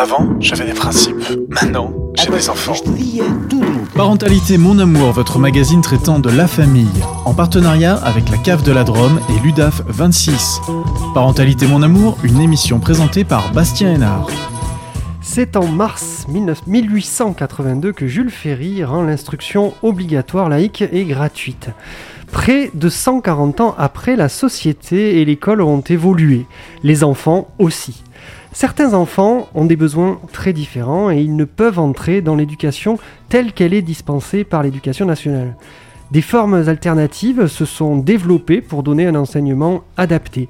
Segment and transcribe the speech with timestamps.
[0.00, 1.22] Avant, j'avais des principes.
[1.50, 2.72] Maintenant, j'ai des enfants.
[3.94, 6.88] Parentalité Mon Amour, votre magazine traitant de la famille,
[7.26, 10.62] en partenariat avec la Cave de la Drôme et l'UDAF 26.
[11.12, 14.28] Parentalité Mon Amour, une émission présentée par Bastien Hénard.
[15.20, 21.68] C'est en mars 1882 que Jules Ferry rend l'instruction obligatoire laïque et gratuite.
[22.32, 26.46] Près de 140 ans après, la société et l'école ont évolué,
[26.82, 28.02] les enfants aussi.
[28.52, 33.52] Certains enfants ont des besoins très différents et ils ne peuvent entrer dans l'éducation telle
[33.52, 35.54] qu'elle est dispensée par l'éducation nationale.
[36.10, 40.48] Des formes alternatives se sont développées pour donner un enseignement adapté.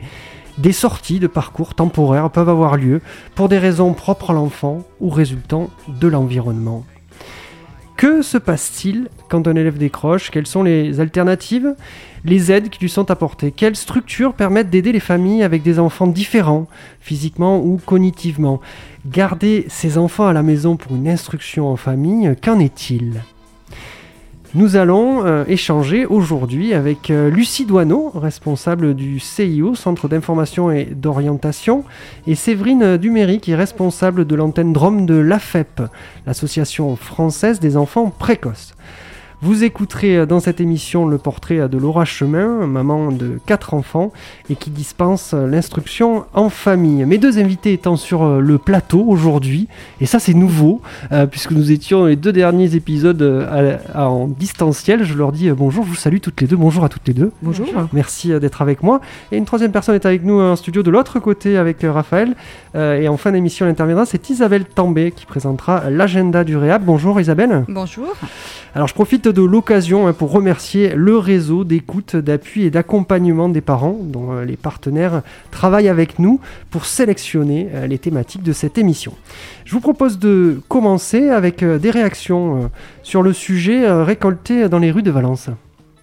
[0.57, 3.03] Des sorties de parcours temporaires peuvent avoir lieu
[3.35, 6.85] pour des raisons propres à l'enfant ou résultant de l'environnement.
[7.99, 10.31] Que se passe-t-il quand un élève décroche?
[10.31, 11.75] Quelles sont les alternatives?
[12.25, 13.51] Les aides qui lui sont apportées.
[13.51, 16.67] Quelles structures permettent d'aider les familles avec des enfants différents,
[17.01, 18.61] physiquement ou cognitivement?
[19.07, 23.23] Garder ces enfants à la maison pour une instruction en famille, qu'en est-il?
[24.53, 30.87] Nous allons euh, échanger aujourd'hui avec euh, Lucie Douaneau, responsable du CIO, Centre d'information et
[30.87, 31.85] d'orientation,
[32.27, 35.83] et Séverine Duméry, qui est responsable de l'antenne Drôme de l'AFEP,
[36.27, 38.75] l'Association française des enfants précoces.
[39.43, 44.13] Vous écouterez euh, dans cette émission le portrait de Laura Chemin, maman de quatre enfants
[44.51, 47.07] et qui dispense euh, l'instruction en famille.
[47.07, 49.67] Mes deux invités étant sur euh, le plateau aujourd'hui,
[50.03, 50.83] et ça c'est nouveau,
[51.31, 53.49] puisque nous étions les deux derniers épisodes
[53.95, 55.05] en distanciel.
[55.05, 56.57] Je leur dis bonjour, je vous salue toutes les deux.
[56.57, 57.33] Bonjour à toutes les deux.
[57.43, 57.67] Bonjour.
[57.93, 59.01] Merci d'être avec moi.
[59.33, 62.35] Et une troisième personne est avec nous en studio de l'autre côté avec Raphaël.
[62.75, 66.85] et en fin d'émission, elle interviendra, c'est Isabelle També qui présentera l'agenda du REAB.
[66.85, 67.65] Bonjour Isabelle.
[67.69, 68.15] Bonjour.
[68.75, 73.61] Alors je profite de l'occasion hein, pour remercier le réseau d'écoute, d'appui et d'accompagnement des
[73.61, 78.79] parents, dont euh, les partenaires travaillent avec nous pour sélectionner euh, les thématiques de cette
[78.79, 79.15] émission.
[79.65, 82.71] Je vous propose de commencer avec euh, des réactions
[83.03, 85.51] sur le sujet récolté dans les rues de Valence.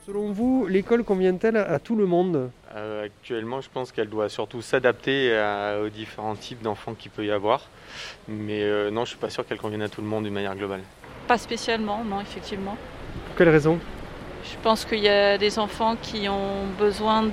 [0.06, 2.50] Selon vous, l'école convient-elle à tout le monde?
[3.04, 5.34] Actuellement, je pense qu'elle doit surtout s'adapter
[5.84, 7.70] aux différents types d'enfants qu'il peut y avoir.
[8.28, 8.62] Mais
[8.92, 10.82] non, je ne suis pas sûr qu'elle convienne à tout le monde d'une manière globale.
[11.28, 12.78] Pas spécialement, non, effectivement.
[13.26, 13.80] Pour quelle raison
[14.44, 17.24] Je pense qu'il y a des enfants qui ont besoin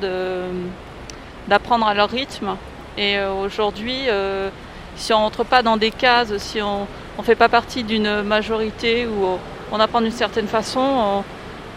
[1.48, 2.56] d'apprendre à leur rythme.
[2.96, 4.50] Et euh, aujourd'hui, euh,
[4.96, 6.86] si on ne rentre pas dans des cases, si on
[7.18, 9.38] ne fait pas partie d'une majorité où
[9.72, 11.24] on apprend d'une certaine façon,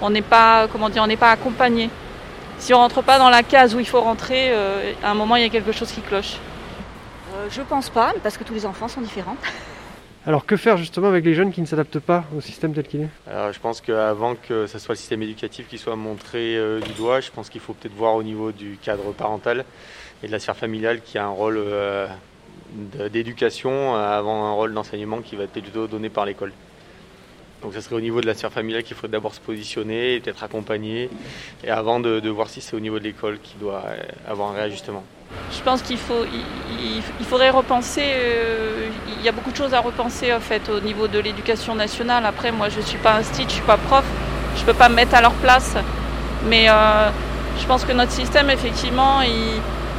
[0.02, 1.90] on n'est pas, comment dire, on n'est pas accompagné.
[2.60, 5.36] Si on rentre pas dans la case où il faut rentrer, euh, à un moment
[5.36, 6.38] il y a quelque chose qui cloche.
[7.50, 9.38] je pense pas, parce que tous les enfants sont différents.
[10.28, 13.00] Alors que faire justement avec les jeunes qui ne s'adaptent pas au système tel qu'il
[13.00, 13.10] est?
[13.28, 17.22] Je pense qu'avant que ce soit le système éducatif qui soit montré euh, du doigt,
[17.22, 19.64] je pense qu'il faut peut-être voir au niveau du cadre parental
[20.22, 22.08] et de la sphère familiale qui a un rôle euh,
[23.10, 26.52] d'éducation avant un rôle d'enseignement qui va être plutôt donné par l'école.
[27.62, 30.20] Donc ça serait au niveau de la sphère familiale qu'il faudrait d'abord se positionner et
[30.20, 31.10] peut-être accompagner,
[31.64, 34.56] et avant de, voir si c'est au niveau de l'école qui doit euh, avoir un
[34.56, 35.06] réajustement.
[35.52, 36.26] Je pense qu'il faut,
[37.20, 38.04] il, faudrait repenser.
[38.06, 41.76] Euh, il y a beaucoup de choses à repenser en fait au niveau de l'éducation
[41.76, 42.26] nationale.
[42.26, 44.04] Après, moi, je suis pas un je suis pas prof,
[44.58, 45.76] je peux pas me mettre à leur place.
[46.46, 47.10] Mais euh,
[47.60, 49.22] je pense que notre système, effectivement,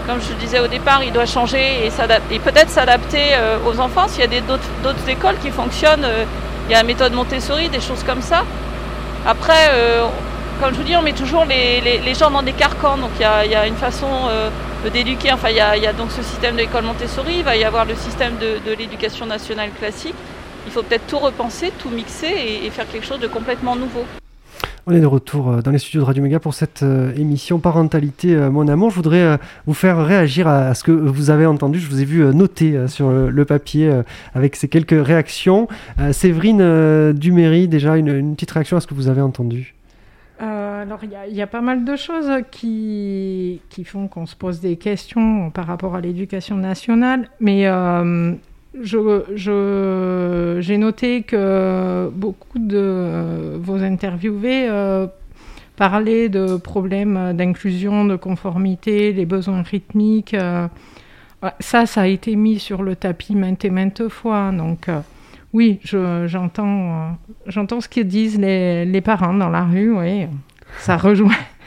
[0.07, 1.91] comme je le disais au départ, il doit changer et,
[2.31, 4.09] et peut-être s'adapter aux enfants.
[4.09, 6.07] S'il y a d'autres écoles qui fonctionnent
[6.69, 8.45] il y a la méthode Montessori, des choses comme ça.
[9.27, 10.05] Après, euh,
[10.61, 13.55] comme je vous dis, on met toujours les, gens dans des carcans, donc il y
[13.55, 14.51] a, une façon euh,
[14.93, 15.33] d'éduquer.
[15.33, 17.95] Enfin, il y, a, donc ce système de l'école Montessori, il va y avoir le
[17.95, 20.15] système de, l'éducation nationale classique.
[20.67, 24.05] Il faut peut-être tout repenser, tout mixer et faire quelque chose de complètement nouveau.
[24.91, 27.59] On est de retour euh, dans les studios de Radio Méga pour cette euh, émission
[27.59, 28.89] Parentalité euh, Mon Amour.
[28.89, 31.79] Je voudrais vous faire réagir à ce que vous avez entendu.
[31.79, 33.93] Je vous ai vu noter sur le papier
[34.35, 35.69] avec ces quelques réactions.
[36.13, 39.75] Séverine Duméry, déjà une, petite réaction à ce que vous avez entendu.
[40.41, 45.51] Alors, il y, a pas mal de choses qui, font qu'on se pose des questions
[45.51, 47.67] par rapport à l'éducation nationale, mais
[48.75, 55.07] je, j'ai noté que beaucoup de vos interviewés euh,
[55.77, 60.35] parlaient de problèmes d'inclusion, de conformité, les besoins rythmiques.
[60.35, 60.69] Euh,
[61.61, 64.51] ça, ça a été mis sur le tapis maintes et maintes fois.
[64.53, 65.01] Donc, euh,
[65.53, 67.17] oui, j'entends,
[67.47, 69.97] j'entends ce que disent les, les, parents dans la rue.
[69.97, 70.27] Oui,
[70.79, 71.33] ça rejoint.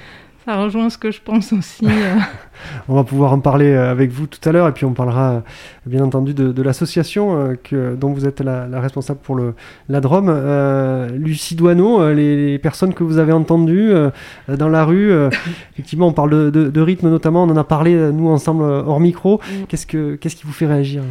[0.45, 1.85] Ça rejoint ce que je pense aussi.
[1.85, 2.15] Euh.
[2.89, 5.33] on va pouvoir en parler euh, avec vous tout à l'heure et puis on parlera
[5.33, 5.39] euh,
[5.85, 9.53] bien entendu de, l'association dont vous êtes la, responsable pour le,
[9.87, 10.31] la Drôme.
[11.13, 13.93] Lucie Douaneau, les, personnes que vous avez entendues
[14.47, 15.11] dans la rue,
[15.73, 19.37] effectivement on parle de, rythme notamment, on en a parlé nous ensemble hors micro.
[19.37, 19.65] Mm.
[19.67, 21.03] Qu'est-ce, que, qu'est-ce qui vous fait réagir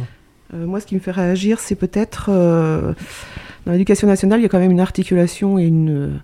[0.53, 4.59] moi, ce qui me fait réagir, c'est peut-être dans l'éducation nationale, il y a quand
[4.59, 6.21] même une articulation et une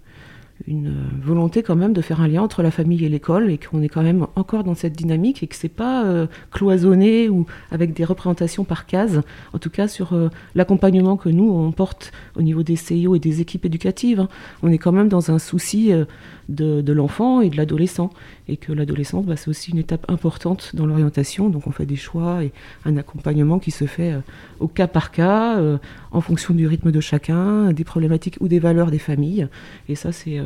[1.22, 3.90] volonté quand même de faire un lien entre la famille et l'école et qu'on est
[3.90, 8.04] quand même encore dans cette dynamique et que c'est pas euh, cloisonné ou avec des
[8.04, 9.22] représentations par case,
[9.54, 13.20] en tout cas sur euh, l'accompagnement que nous on porte au niveau des CIO et
[13.20, 14.20] des équipes éducatives.
[14.20, 14.30] Hein.
[14.64, 16.06] On est quand même dans un souci euh,
[16.50, 18.10] de, l'enfant et de l'adolescent.
[18.48, 21.50] Et que l'adolescence, bah, c'est aussi une étape importante dans l'orientation.
[21.50, 22.52] Donc on fait des choix et
[22.86, 24.20] un accompagnement qui se fait euh,
[24.60, 25.78] au cas par cas, euh,
[26.12, 29.48] en fonction du rythme de chacun, des problématiques ou des valeurs des familles.
[29.90, 30.46] Et ça, c'est euh,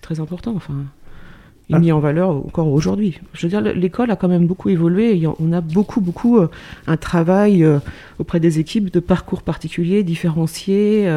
[0.00, 0.54] très important.
[0.56, 0.84] Enfin,
[1.68, 3.20] il est mis en valeur encore aujourd'hui.
[3.32, 5.24] Je veux dire, l'école a quand même beaucoup évolué.
[5.38, 6.40] on a beaucoup, beaucoup
[6.88, 7.64] un travail
[8.18, 11.08] auprès des équipes de parcours particuliers, différenciés,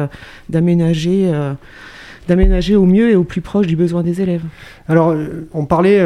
[0.48, 1.32] d'aménager
[2.28, 4.42] d'aménager au mieux et au plus proche du besoin des élèves.
[4.88, 6.00] Alors, euh, on parlait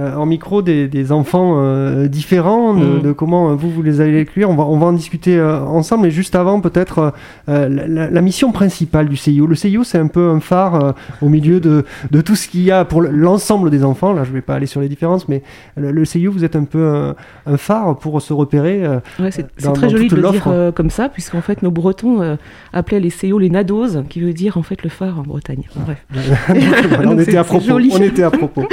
[0.00, 1.60] euh, euh, en micro des, enfants
[2.06, 3.02] différents, mm.
[3.02, 4.50] de, comment vous, vous les allez écrire.
[4.50, 7.12] On va, on va en discuter ensemble, mais juste avant, peut-être
[7.46, 9.46] la, mission principale du CIO.
[9.46, 12.70] Le CIO, c'est un peu un phare au milieu de, de tout ce qu'il y
[12.70, 14.12] a pour l'ensemble des enfants.
[14.12, 15.42] Là, je ne vais pas aller sur les différences, mais
[15.76, 17.12] le, CIO, vous êtes un peu
[17.46, 18.82] un, phare pour se repérer.
[19.30, 22.36] c'est très joli de le dire comme ça, puisqu'en fait, nos Bretons
[22.72, 25.64] appelaient les CIO les nados, qui veut dire en fait le phare en Bretagne.
[25.74, 26.04] Bref.
[27.04, 28.66] on, était à propos, on était à propos.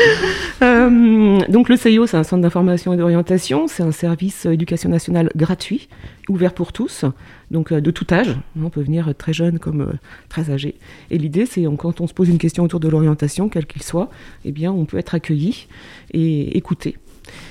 [1.49, 5.87] Donc le CIO, c'est un centre d'information et d'orientation, c'est un service éducation nationale gratuit,
[6.29, 7.05] ouvert pour tous,
[7.49, 8.35] donc euh, de tout âge.
[8.61, 9.93] On peut venir très jeune comme euh,
[10.29, 10.75] très âgé.
[11.09, 14.09] Et l'idée, c'est quand on se pose une question autour de l'orientation, quel qu'il soit,
[14.45, 15.67] eh bien, on peut être accueilli
[16.11, 16.97] et écouté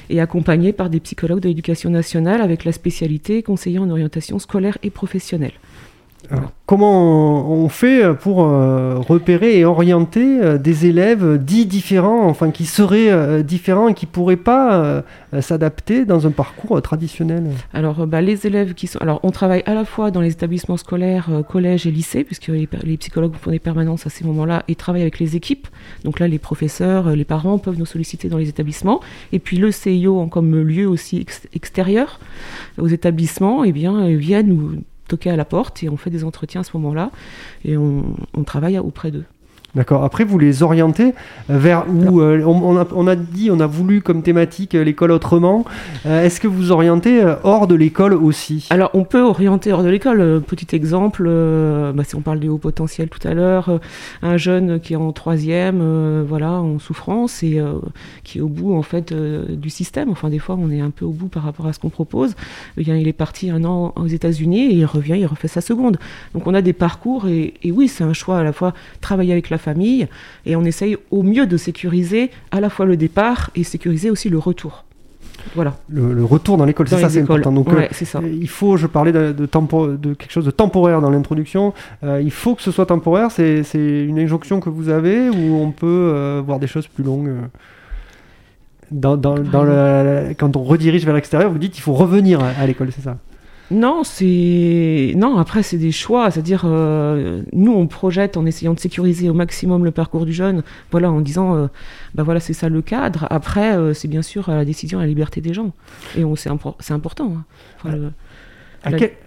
[0.09, 4.79] et accompagné par des psychologues de l'éducation nationale avec la spécialité conseiller en orientation scolaire
[4.83, 5.53] et professionnelle
[6.67, 12.67] comment on fait pour euh, repérer et orienter euh, des élèves dits différents, enfin qui
[12.67, 15.03] seraient euh, différents et qui pourraient pas
[15.41, 17.51] s'adapter dans un parcours traditionnel?
[17.73, 20.77] Alors, bah, les élèves qui sont, alors on travaille à la fois dans les établissements
[20.77, 24.75] scolaires, collèges et lycées, puisque les, les, psychologues font des permanences à ces moments-là et
[24.75, 25.69] travaillent avec les équipes.
[26.05, 29.01] Donc là, les professeurs, les parents peuvent nous solliciter dans les établissements,
[29.33, 31.25] et puis le CIO comme lieu aussi
[31.55, 32.19] extérieur
[32.79, 36.61] aux établissements, eh bien viennent nous toquer à la porte et on fait des entretiens
[36.61, 37.11] à ce moment-là
[37.65, 39.25] et on, on travaille auprès d'eux.
[39.77, 40.05] D'accord.
[40.05, 41.13] Après, vous les orientez
[41.51, 45.11] vers où euh, on, a, on, a, dit, on a voulu comme thématique euh, l'école
[45.11, 45.67] autrement.
[46.07, 48.67] Euh, est-ce que vous orientez hors de l'école aussi?
[48.71, 50.41] Alors, on peut orienter hors de l'école.
[50.47, 51.25] Petit exemple,
[51.95, 53.81] bah, si on parle du haut potentiel tout à l'heure,
[54.23, 57.61] un jeune qui est en troisième, voilà, en souffrance et
[58.25, 60.09] qui est au bout en fait du système.
[60.11, 62.35] Enfin, des fois, on est un peu au bout par rapport à ce qu'on propose.
[62.79, 65.61] Eh bien, il est parti un an aux États-Unis et il revient, il refait sa
[65.61, 65.99] seconde.
[66.33, 68.73] Donc, on a des parcours et, et oui, c'est un choix à la fois
[69.03, 70.07] travailler avec la famille
[70.47, 74.29] et on essaye au mieux de sécuriser à la fois le départ et sécuriser aussi
[74.29, 74.85] le retour.
[75.55, 75.77] Voilà.
[75.89, 77.53] Le, retour dans l'école, c'est ça, c'est important.
[77.53, 78.21] Donc, euh, ça.
[78.23, 79.47] il faut, je parlais de, de,
[79.97, 81.73] de, quelque chose de temporaire dans l'introduction.
[82.05, 83.31] Euh, il faut que ce soit temporaire.
[83.31, 87.33] C'est une injonction que vous avez ou on peut euh, voir des choses plus longues
[88.91, 92.91] dans, dans, le, Quand on redirige vers l'extérieur, vous dites qu'il faut revenir à l'école,
[92.93, 93.17] c'est ça?
[93.71, 95.39] Non, c'est non.
[95.39, 96.31] Après, c'est des choix.
[96.31, 100.63] C'est-à-dire, euh, nous, on projette en essayant de sécuriser au maximum le parcours du jeune.
[100.91, 101.67] Voilà, en disant, euh,
[102.15, 103.27] bah voilà, c'est ça le cadre.
[103.31, 105.73] Après, euh, c'est bien sûr la décision, la liberté des gens.
[106.17, 107.33] Et c'est important.
[107.85, 108.13] Hein.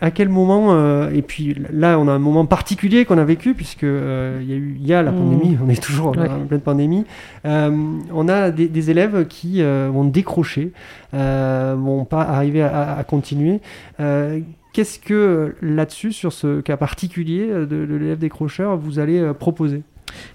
[0.02, 3.84] À, quel, moment Et puis là, on a un moment particulier qu'on a vécu puisque
[3.84, 5.16] il y a eu, il y a la mmh.
[5.16, 5.58] pandémie.
[5.64, 7.06] On est toujours en pleine pandémie.
[7.44, 10.72] on a des, élèves qui vont décrocher
[11.14, 13.62] euh, vont pas arriver à, continuer.
[14.00, 14.40] Euh,
[14.74, 19.84] qu'est-ce que là-dessus, sur ce cas particulier de, l'élève décrocheur, vous allez euh, proposer?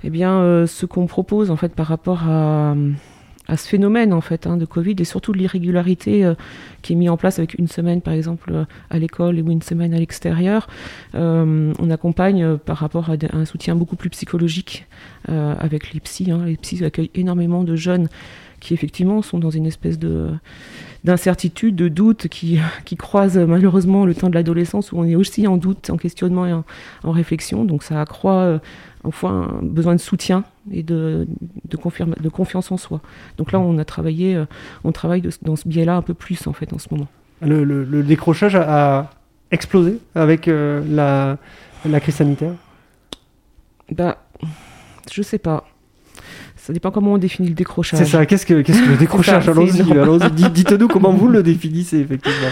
[0.05, 2.75] Eh bien, ce qu'on propose en fait par rapport à,
[3.49, 6.33] ce phénomène en fait hein, de Covid et surtout de l'irrégularité
[6.83, 9.93] qui est mis en place avec une semaine par exemple à l'école ou une semaine
[9.93, 10.67] à l'extérieur.
[11.15, 14.87] on accompagne par rapport à, un soutien beaucoup plus psychologique
[15.29, 16.31] avec les psys.
[16.31, 16.43] Hein.
[16.47, 18.09] Les psys accueillent énormément de jeunes
[18.65, 20.31] qui effectivement sont dans une espèce de
[21.05, 25.47] d'incertitude, de doute qui, qui croisent malheureusement le temps de l'adolescence où on est aussi
[25.47, 26.65] en doute, en questionnement et en,
[27.05, 27.65] réflexion.
[27.65, 28.59] Donc ça accroît euh,
[29.05, 31.27] enfin un besoin de soutien et de,
[31.69, 31.77] de,
[32.23, 33.01] de, confiance en soi.
[33.37, 34.47] Donc là, on a travaillé, euh,
[34.85, 37.09] on travaille dans ce biais-là un peu plus en fait en ce moment.
[37.43, 39.11] Le, le, décrochage a,
[39.51, 41.39] explosé avec euh, la,
[41.89, 42.55] la crise sanitaire?
[43.93, 44.19] Bah,
[45.13, 45.65] je sais pas.
[46.57, 47.99] Ça dépend comment on définit le décrochage.
[47.99, 49.49] C'est ça, qu'est-ce que, qu'est-ce que le décrochage?
[49.49, 52.49] Allons-y, dites-nous comment vous le définissez, effectivement.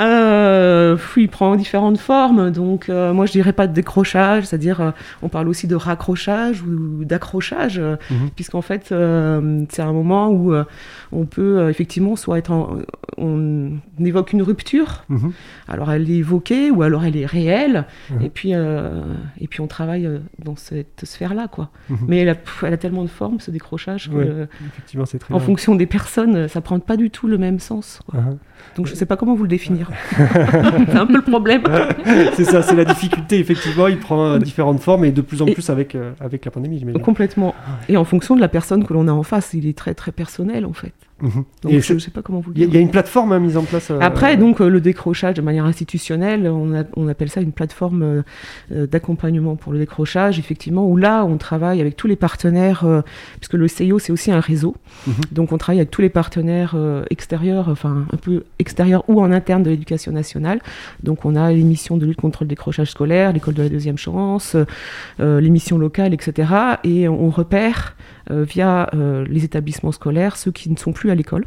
[0.00, 2.50] Euh, il prend différentes formes.
[2.50, 4.90] Donc, euh, moi, je dirais pas de décrochage, c'est-à-dire, euh,
[5.22, 8.30] on parle aussi de raccrochage ou d'accrochage, euh, mhm.
[8.34, 10.54] puisqu'en fait, c'est un moment où
[11.12, 12.52] on peut effectivement soit être
[13.20, 15.04] on évoque une rupture.
[15.08, 15.32] Mhm.
[15.68, 17.86] Alors elle est évoquée ou alors elle est réelle.
[18.10, 18.22] Mhm.
[18.22, 19.02] Et, puis, euh,
[19.40, 21.48] et puis on travaille euh, dans cette sphère-là.
[21.48, 21.70] quoi.
[21.88, 21.98] Mhm.
[22.08, 25.74] Mais elle a, elle a, tellement de formes, ce décrochage, que effectivement, très en fonction
[25.74, 28.00] des personnes, ça prend pas du tout le même sens.
[28.12, 28.36] Uh-huh.
[28.76, 29.90] Donc je ne sais pas comment vous le définir.
[30.16, 31.62] c'est un peu le problème.
[32.34, 33.38] c'est ça, c'est la difficulté.
[33.38, 36.82] Effectivement, il prend différentes formes et de plus en plus avec, avec la pandémie.
[37.02, 37.54] Complètement.
[37.88, 40.12] Et en fonction de la personne que l'on a en face, il est très très
[40.12, 40.94] personnel en fait.
[41.68, 43.62] Et je ne sais pas comment vous Il y, a une plateforme hein, mise en
[43.62, 43.90] place.
[43.90, 48.24] Euh, Après, donc, euh, le décrochage de manière institutionnelle, on, on appelle ça une plateforme
[48.72, 52.84] euh, d'accompagnement pour le décrochage, effectivement, où là, on travaille avec tous les partenaires,
[53.36, 54.76] puisque le CIO, c'est aussi un réseau.
[55.06, 55.14] Mhm.
[55.32, 56.76] Donc, on travaille avec tous les partenaires
[57.10, 60.60] extérieurs, enfin, un peu extérieurs ou en interne de l'éducation nationale.
[61.02, 64.56] Donc, on a l'émission de lutte contre le décrochage scolaire, l'école de la deuxième chance,
[65.18, 66.52] l'émission locale, etc.
[66.84, 67.96] Et on repère
[68.30, 71.44] via euh, les établissements scolaires, ceux qui ne sont plus à l'école.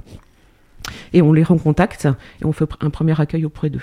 [1.14, 2.08] Et on les recontacte
[2.42, 3.82] et on fait un premier accueil auprès d'eux.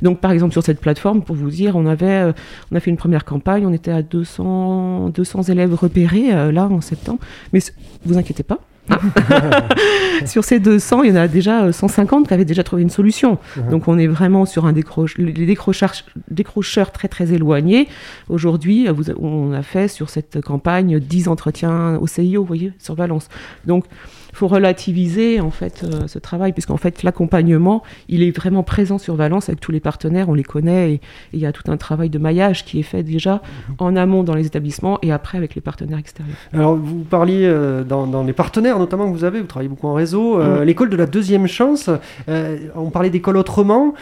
[0.00, 2.32] Donc, par exemple, sur cette plateforme, pour vous dire, on, avait, euh,
[2.72, 6.80] on a fait une première campagne, on était à 200, 200 élèves repérés là en
[6.80, 7.20] septembre.
[7.52, 7.60] Mais
[8.06, 8.60] vous inquiétez pas,
[10.26, 13.38] sur ces 200, il y en a déjà 150 qui avaient déjà trouvé une solution.
[13.70, 15.94] Donc on est vraiment sur un décroche, les décrocheurs,
[16.30, 17.88] décrocheurs très très éloignés.
[18.28, 18.88] Aujourd'hui,
[19.20, 23.28] on a fait sur cette campagne 10 entretiens au CIO, vous voyez, sur Valence.
[23.66, 23.84] Donc
[24.38, 29.16] faut relativiser en fait euh, ce travail, puisqu'en fait l'accompagnement, il est vraiment présent sur
[29.16, 31.00] Valence avec tous les partenaires, on les connaît, et
[31.32, 33.74] il y a tout un travail de maillage qui est fait déjà mhm.
[33.80, 36.36] en amont dans les établissements et après avec les partenaires extérieurs.
[36.52, 39.94] Alors vous parliez euh, dans, les partenaires notamment que vous avez, vous travaillez beaucoup en
[39.94, 40.64] réseau, euh, mhm.
[40.64, 41.90] l'école de la deuxième chance,
[42.76, 43.94] on parlait d'école autrement,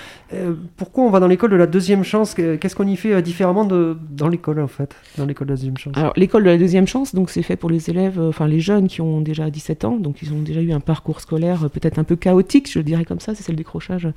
[0.77, 2.35] pourquoi on va dans l'école de la deuxième chance?
[2.35, 5.79] Qu'est-ce qu'on y fait différemment de, dans l'école en fait, dans l'école de la deuxième
[5.79, 5.97] chance?
[5.97, 8.89] Alors l'école de la deuxième chance, donc c'est fait pour les élèves, enfin les jeunes
[8.89, 11.99] qui ont déjà 17 ans, donc ils ont déjà eu un parcours scolaire euh, peut-être
[11.99, 14.09] un peu chaotique, je le dirais comme ça, c'est le décrochage.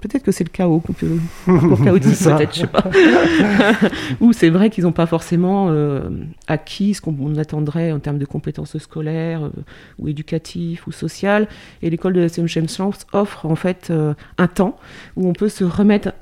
[0.00, 2.84] Peut-être que c'est le chaos, parcours chaotique peut-être, je sais pas.
[4.20, 6.08] Ou c'est vrai qu'ils n'ont pas forcément euh,
[6.46, 9.50] acquis ce qu'on attendrait en termes de compétences scolaires euh,
[9.98, 11.48] ou éducatives ou sociales.
[11.82, 13.92] Et l'école de la CMCM Chance offre en fait
[14.38, 14.78] un temps
[15.16, 16.12] où on peut se remettre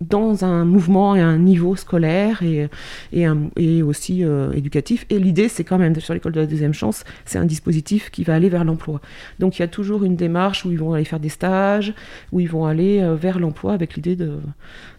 [0.00, 2.68] dans un mouvement et un niveau scolaire et,
[3.12, 5.06] et, aussi euh, éducatif.
[5.10, 8.22] Et l'idée, c'est quand même, sur l'école de la deuxième chance, c'est un dispositif qui
[8.24, 9.00] va aller vers l'emploi.
[9.38, 11.94] Donc il y a toujours une démarche où ils vont aller faire des stages,
[12.32, 14.38] où ils vont aller euh, vers l'emploi avec l'idée de,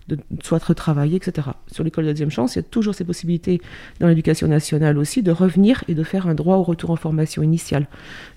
[0.08, 1.50] de soit retravailler, etc.
[1.72, 3.62] Sur l'école de la deuxième chance, il y a toujours ces possibilités
[4.00, 7.44] dans l'éducation nationale aussi de revenir et de faire un droit au retour en formation
[7.44, 7.88] initiale.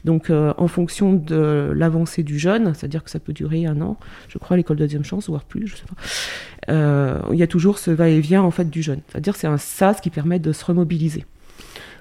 [0.05, 3.99] Donc euh, en fonction de l'avancée du jeune, c'est-à-dire que ça peut durer un an,
[4.29, 7.47] je crois, l'école de deuxième chance, voire plus, je sais pas, euh, il y a
[7.47, 9.01] toujours ce va-et-vient en fait du jeune.
[9.09, 11.25] C'est-à-dire c'est un sas qui permet de se remobiliser.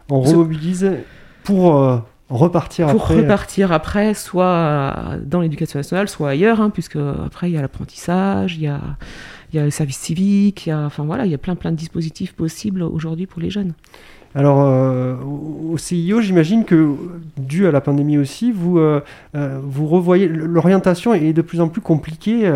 [0.09, 0.91] On remobilise
[1.43, 1.77] pour...
[1.77, 7.53] Euh, repartir pour repartir après, soit dans l'éducation nationale, soit ailleurs, hein, puisque après il
[7.53, 8.79] y a l'apprentissage, il y a
[9.51, 11.55] il y a le service civique, il y a, enfin voilà, il y a plein
[11.55, 13.73] plein de dispositifs possibles aujourd'hui pour les jeunes.
[14.35, 16.95] Alors, euh, au CIO, j'imagine que,
[17.37, 19.01] dû à la pandémie aussi, vous, euh,
[19.35, 22.51] euh, vous revoyez, l'orientation est de plus en plus compliquée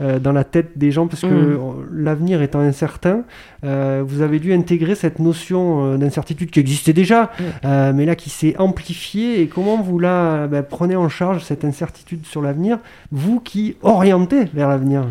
[0.00, 1.58] dans la tête des gens, parce que mm.
[1.92, 3.22] l'avenir étant incertain,
[3.62, 7.30] vous avez dû intégrer cette notion d'incertitude qui existait déjà,
[7.64, 7.92] mm.
[7.94, 9.40] mais là qui s'est amplifiée.
[9.40, 12.78] Et comment vous la ben, prenez en charge, cette incertitude sur l'avenir,
[13.10, 15.06] vous qui orientez vers l'avenir?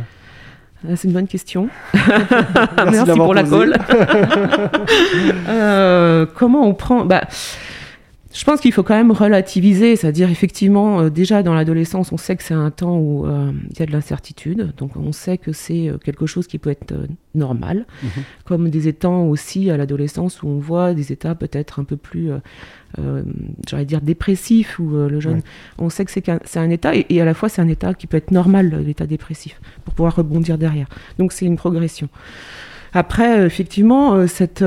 [0.96, 1.70] C'est une bonne question.
[2.92, 3.76] Merci, pour la colle.
[5.48, 7.22] Euh, comment on prend bah,
[8.36, 12.36] je pense qu'il faut quand même relativiser, c'est-à-dire effectivement, euh, déjà dans l'adolescence, on sait
[12.36, 15.54] que c'est un temps où euh, il y a de l'incertitude, donc on sait que
[15.54, 16.94] c'est euh, quelque chose qui peut être
[17.34, 18.10] normal, mhm.
[18.44, 22.32] comme des états aussi à l'adolescence où on voit des états peut-être un peu plus,
[23.68, 25.42] j'allais dire, dépressifs, où le jeune,
[25.78, 27.94] on sait que c'est un, un, état, et, et, à la fois c'est un état
[27.94, 30.88] qui peut être normal, l'état dépressif, pour pouvoir rebondir derrière.
[31.20, 32.10] Donc c'est une progression.
[32.94, 34.64] Après, effectivement, cette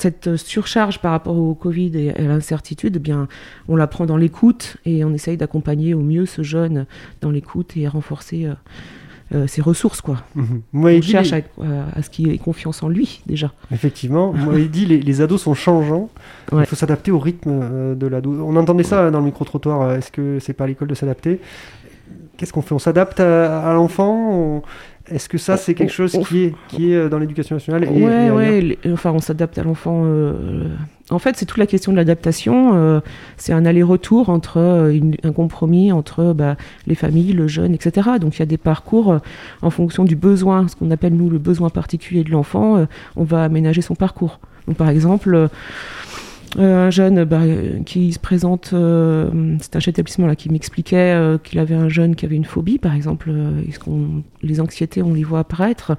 [0.00, 3.28] cette surcharge par rapport au Covid et à l'incertitude, eh bien,
[3.68, 6.86] on la prend dans l'écoute et on essaye d'accompagner au mieux ce jeune
[7.20, 8.54] dans l'écoute et renforcer euh,
[9.34, 10.00] euh, ses ressources.
[10.00, 10.22] Quoi.
[10.34, 10.62] Mhm.
[10.72, 13.52] on cherche euh, à, ce qu'il ait confiance en lui déjà.
[13.72, 16.10] Effectivement, moi il dit les, les ados sont changeants,
[16.52, 18.32] il faut s'adapter au rythme de l'ado.
[18.44, 21.40] On entendait ça dans le micro-trottoir, est-ce que c'est pas à l'école de s'adapter?
[22.38, 22.74] Qu'est-ce qu'on fait?
[22.74, 24.62] On s'adapte à, l'enfant?
[25.10, 28.04] Est-ce que ça, c'est quelque chose qui est, qui est euh, dans l'éducation nationale Oui,
[28.04, 30.02] ouais, enfin, on s'adapte à l'enfant.
[30.04, 30.64] Euh,
[31.10, 32.72] en fait, c'est toute la question de l'adaptation.
[32.74, 33.00] Euh,
[33.36, 38.10] c'est un aller-retour entre un compromis entre bah, les familles, le jeune, etc.
[38.20, 39.18] Donc, il y a des parcours
[39.62, 42.86] en fonction du besoin, ce qu'on appelle nous le besoin particulier de l'enfant.
[43.16, 44.40] on va aménager son parcours.
[44.66, 45.48] Donc, par exemple
[46.56, 47.42] un jeune bah,
[47.84, 52.16] qui se présente, euh, c'est un établissement là qui m'expliquait euh, qu'il avait un jeune
[52.16, 53.30] qui avait une phobie, par exemple,
[54.42, 55.96] les anxiétés, on les voit apparaître.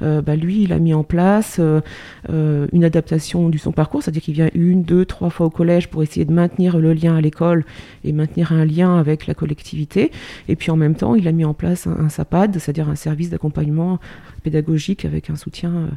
[0.00, 1.60] Bah, lui, il a mis en place
[2.28, 6.02] une adaptation du son parcours, c'est-à-dire qu'il vient une, deux, trois fois au collège pour
[6.02, 7.64] essayer de maintenir le lien à l'école
[8.04, 10.10] et maintenir un lien avec la collectivité.
[10.48, 12.94] Et puis en même temps, il a mis en place un, un SAPAD, c'est-à-dire un
[12.94, 13.98] service d'accompagnement
[14.40, 15.88] pédagogique avec un soutien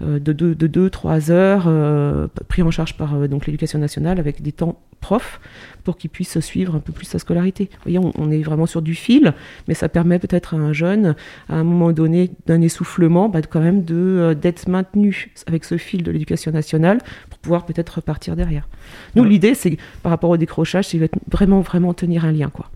[0.00, 4.52] de 2-3 de deux, trois heures pris en charge par donc l'éducation nationale avec des
[4.52, 5.40] temps profs
[5.84, 7.70] pour qu'ils puissent suivre un peu plus sa scolarité.
[7.72, 9.32] Vous voyez, on, est vraiment sur du fil,
[9.66, 11.14] mais ça permet peut-être à un jeune,
[11.48, 15.78] à un moment donné d'un essoufflement, bah, quand même de, euh, d'être maintenu avec ce
[15.78, 16.98] fil de l'éducation nationale
[17.30, 18.68] pour pouvoir peut-être repartir derrière.
[19.14, 22.50] Nous, l'idée, c'est par rapport au décrochage, c'est vraiment, vraiment tenir un lien.
[22.50, 22.70] quoi.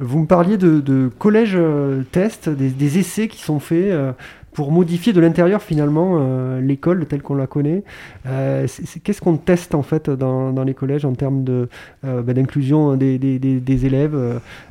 [0.00, 3.90] Vous me parliez de, de collège euh, test, des, essais qui sont faits.
[3.90, 4.12] Euh,
[4.52, 7.82] pour modifier de l'intérieur finalement euh, l'école telle qu'on la connaît.
[8.22, 11.42] Qu'est-ce qu'on teste en fait dans, les collèges en termes
[12.04, 13.18] bah, d'inclusion des,
[13.84, 14.16] élèves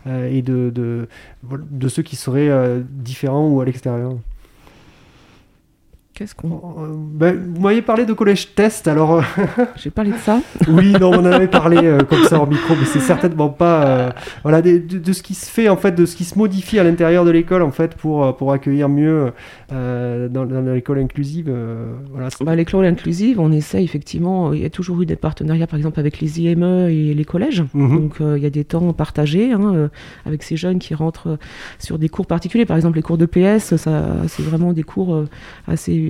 [0.07, 1.07] et de,
[1.89, 4.13] ceux qui seraient différents ou à l'extérieur?
[6.13, 6.48] Qu'est-ce qu'on.
[6.48, 9.15] Euh, ben, vous m'aviez parlé de collège test, alors.
[9.15, 9.22] Euh,
[9.75, 10.41] J'ai parlé de ça.
[10.67, 14.13] oui, non, on en avait parlé euh, comme ça en micro, mais c'est certainement pas.
[14.43, 16.84] voilà, de, de, ce qui se fait, en fait, de ce qui se modifie à
[16.84, 19.32] l'intérieur de l'école, en fait, pour, pour accueillir mieux
[19.72, 21.51] dans, dans l'école inclusive.
[22.12, 22.29] voilà.
[22.41, 24.53] Bah, l'école inclusive, on essaie effectivement.
[24.53, 27.63] Il y a toujours eu des partenariats, par exemple, avec les IME et les collèges.
[27.74, 27.98] Mhm.
[27.98, 29.89] Donc, il y a des temps partagés hein,
[30.27, 31.39] avec ces jeunes qui rentrent
[31.79, 32.67] sur des cours particuliers.
[32.67, 35.24] Par exemple, les cours de PS, ça, c'est vraiment des cours
[35.67, 36.02] assez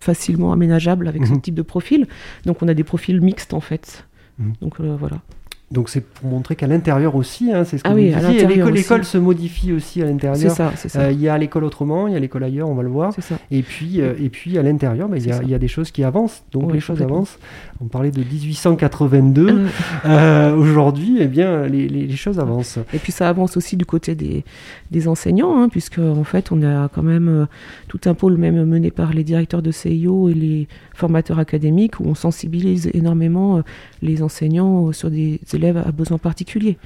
[0.00, 1.40] facilement aménageable avec ce mhm.
[1.40, 2.06] type de profil.
[2.46, 4.06] Donc on a des profils mixtes en fait.
[4.38, 4.52] Mhm.
[4.60, 5.20] Donc euh, voilà.
[5.70, 9.04] Donc c'est pour montrer qu'à l'intérieur aussi, hein, c'est ce que ah vous oui, l'école
[9.04, 10.56] se modifie aussi à l'intérieur.
[10.96, 13.12] Euh, il y a l'école autrement, il y a l'école ailleurs, on va le voir.
[13.50, 16.42] Et puis, euh, et puis à l'intérieur, bah, il y, a des choses qui avancent.
[16.52, 17.38] Donc les choses avancent.
[17.82, 19.66] On parlait de 1882.
[20.06, 22.78] Euh, aujourd'hui, eh bien, les, choses avancent.
[22.94, 24.44] Et puis ça avance aussi du côté des,
[24.90, 27.46] des enseignants, hein, puisque en fait, on a quand même
[27.88, 32.04] tout un pôle même mené par les directeurs de CIO et les formateurs académiques où
[32.06, 33.62] on sensibilise énormément
[34.00, 36.78] les enseignants sur des élèves à besoins particuliers.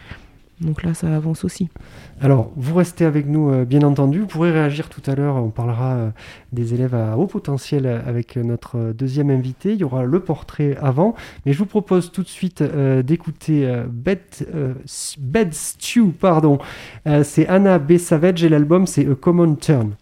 [0.63, 1.69] Donc là, ça avance aussi.
[2.21, 4.21] Alors, vous restez avec nous, euh, bien entendu.
[4.21, 5.37] Vous pourrez réagir tout à l'heure.
[5.37, 6.11] On parlera euh,
[6.53, 9.73] des élèves à haut potentiel avec notre deuxième invité.
[9.73, 11.15] Il y aura le portrait avant.
[11.45, 14.21] Mais je vous propose tout de suite euh, d'écouter Bed,
[15.53, 16.13] Stew.
[16.21, 16.59] Pardon.
[17.25, 17.97] c'est Anna B.
[17.97, 19.95] Savage et l'album, c'est A Common Term.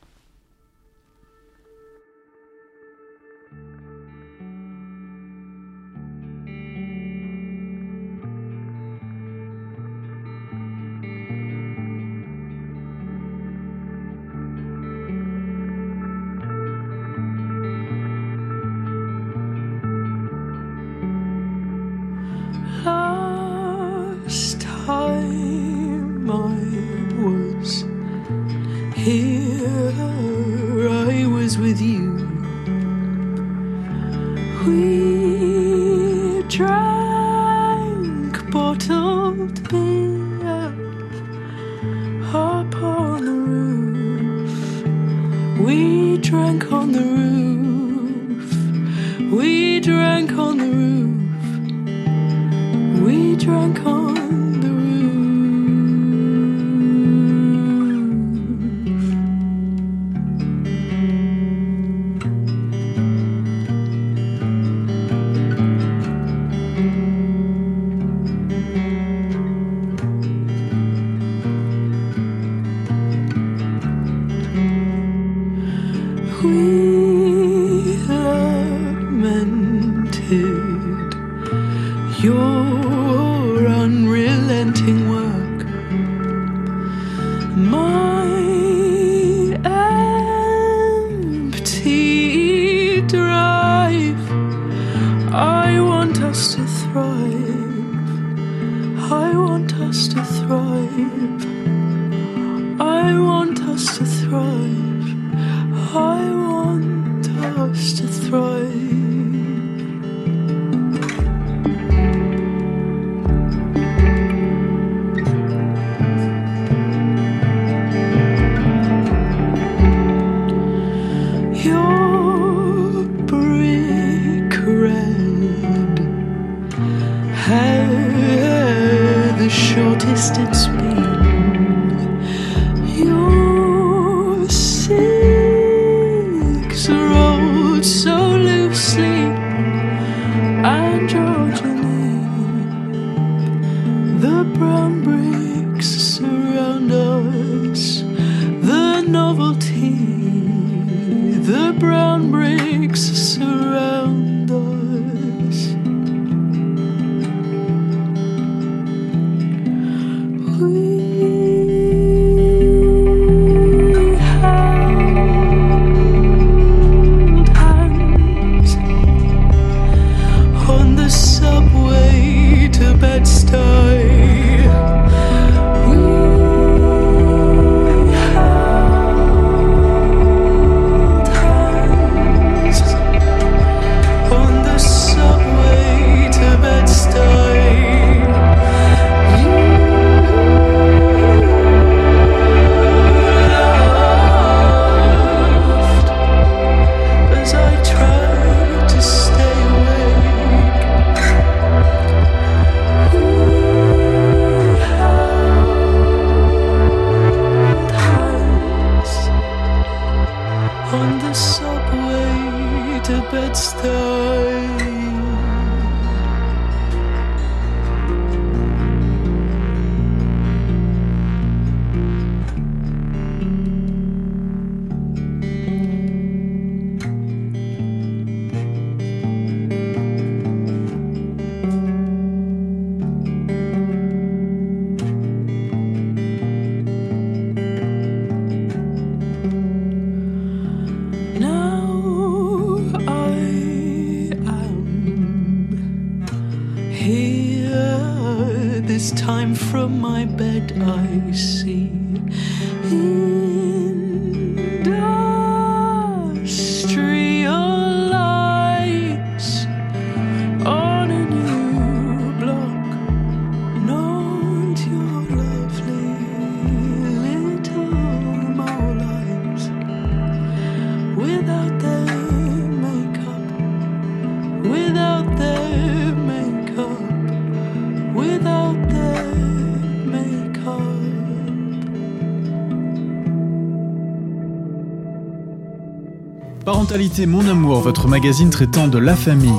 [286.65, 289.51] Parentalité Mon Amour, votre magazine traitant de la famille.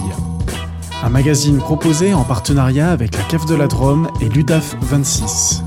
[1.03, 5.63] Un magazine proposé en partenariat avec la Cave de la Drôme et l'UDAF 26.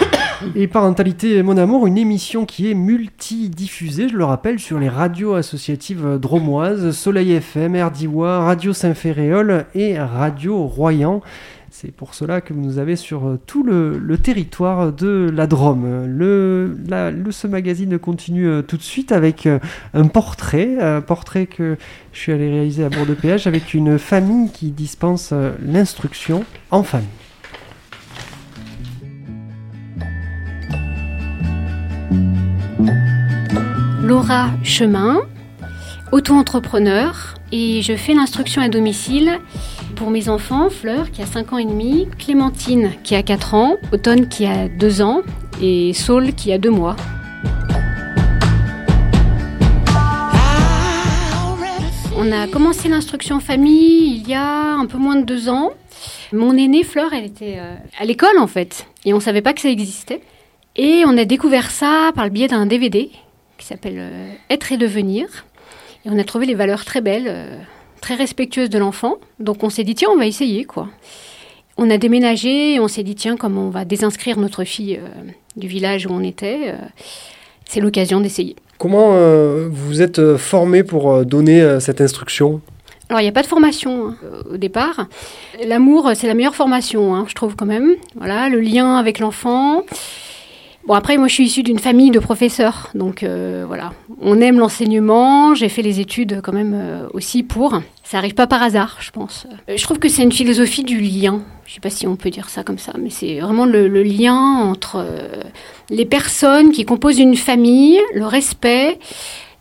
[0.54, 5.34] Et Parentalité Mon Amour, une émission qui est multi-diffusée, je le rappelle, sur les radios
[5.34, 11.20] associatives dromoises, Soleil FM, RDIWA, Radio Saint-Féréol et Radio Royan.
[11.82, 16.04] C'est pour cela que vous nous avez sur euh, tout le, territoire de la Drôme.
[16.04, 16.76] Le,
[17.30, 19.58] ce magazine continue euh, tout de suite avec euh,
[19.94, 21.78] un portrait, un portrait que
[22.12, 25.32] je suis allé réaliser à Bourg-de-Péage avec une famille qui dispense
[25.64, 27.08] l'instruction en famille.
[34.02, 35.22] Laura Chemin,
[36.12, 39.38] auto-entrepreneur, et je fais l'instruction à domicile
[40.00, 43.76] pour mes enfants, Fleur qui a 5 ans et demi, Clémentine qui a 4 ans,
[43.92, 45.20] Automne qui a 2 ans
[45.60, 46.96] et Saul qui a 2 mois.
[52.16, 55.72] On a commencé l'instruction famille il y a un peu moins de 2 ans.
[56.32, 59.52] Mon aînée Fleur, elle était euh, à l'école en fait et on ne savait pas
[59.52, 60.22] que ça existait.
[60.76, 63.10] Et on a découvert ça par le biais d'un DVD
[63.58, 65.26] qui s'appelle euh, Être et devenir.
[66.06, 67.60] Et on a trouvé les valeurs très belles.
[68.00, 69.16] Très respectueuse de l'enfant.
[69.38, 70.88] Donc on s'est dit, tiens, on va essayer, quoi.
[71.76, 75.08] On a déménagé et on s'est dit, tiens, comme on va désinscrire notre fille euh,
[75.56, 76.76] du village où on était, euh,
[77.66, 78.56] c'est l'occasion d'essayer.
[78.78, 82.60] Comment euh, vous êtes formé pour donner cette instruction?
[83.08, 84.16] Alors, il n'y a pas de formation hein,
[84.50, 85.06] au départ.
[85.66, 87.96] L'amour, c'est la meilleure formation, hein, je trouve quand même.
[88.14, 89.84] Voilà, le lien avec l'enfant.
[90.86, 92.90] Bon, après, moi, je suis issue d'une famille de professeurs.
[92.94, 93.92] Donc, euh, voilà.
[94.20, 95.54] On aime l'enseignement.
[95.54, 97.80] J'ai fait les études quand même euh, aussi pour.
[98.04, 99.46] Ça n'arrive pas par hasard, je pense.
[99.68, 101.40] Euh, je trouve que c'est une philosophie du lien.
[101.66, 104.36] Je sais pas si on peut dire ça comme ça, mais c'est vraiment le, lien
[104.36, 105.06] entre
[105.88, 108.98] les personnes qui composent une famille, le respect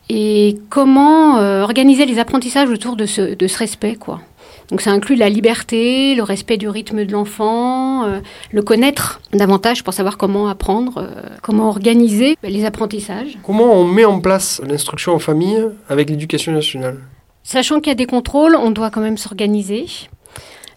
[0.10, 4.22] et comment organiser les apprentissages autour de ce, de ce respect, quoi.
[4.70, 8.20] Donc ça inclut la liberté, le respect du rythme de l'enfant, euh,
[8.52, 13.38] le connaître davantage pour savoir comment apprendre, euh, comment organiser les apprentissages.
[13.44, 17.00] Comment on met en place l'instruction en famille avec l'éducation nationale?
[17.44, 19.88] Sachant qu'il y a des contrôles, on doit quand même s'organiser.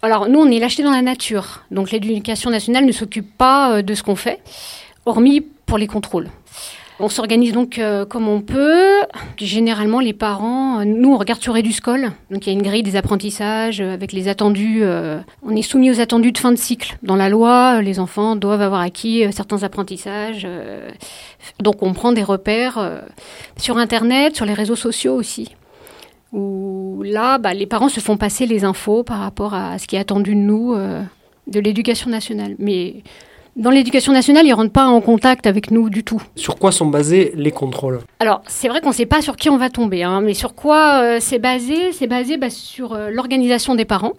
[0.01, 3.81] Alors nous, on est lâchés dans la nature, donc l'éducation nationale ne s'occupe pas euh,
[3.83, 4.39] de ce qu'on fait,
[5.05, 6.29] hormis pour les contrôles.
[7.03, 9.01] On s'organise donc euh, comme on peut.
[9.35, 12.13] Généralement, les parents, euh, nous, on regarde sur Eduscol.
[12.31, 14.83] Donc, il y a une grille des apprentissages euh, avec les attendus.
[15.43, 16.95] on est soumis aux attendus de fin de cycle.
[17.03, 20.47] Dans la loi, les enfants doivent avoir acquis certains apprentissages.
[21.59, 23.01] donc, on prend des repères
[23.57, 25.55] sur Internet, sur les réseaux sociaux aussi.
[26.31, 29.97] Où là, bah, les parents se font passer les infos par rapport à ce qui
[29.97, 32.55] est attendu de nous, de l'éducation nationale.
[32.59, 33.03] Mais
[33.55, 36.21] dans l'éducation nationale, ils ne rentrent pas en contact avec nous du tout.
[36.35, 37.99] Sur quoi sont basés les contrôles?
[38.19, 40.55] Alors, c'est vrai qu'on ne sait pas sur qui on va tomber, hein, mais sur
[40.55, 44.13] quoi euh, c'est basé C'est basé bah, sur euh, l'organisation des parents.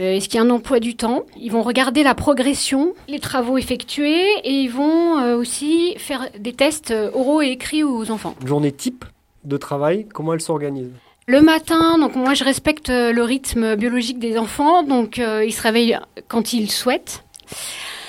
[0.00, 1.24] Euh, est-ce qu'il y a un emploi du temps?
[1.36, 6.94] Ils vont regarder la progression, les travaux effectués, et ils vont aussi faire des tests
[7.14, 8.34] oraux et écrits aux enfants.
[8.40, 9.04] Une journée type
[9.44, 10.90] de travail, comment elle s'organise?
[11.26, 15.98] Le matin, donc moi je respecte le rythme biologique des enfants, donc ils se réveillent
[16.26, 17.22] quand ils souhaitent.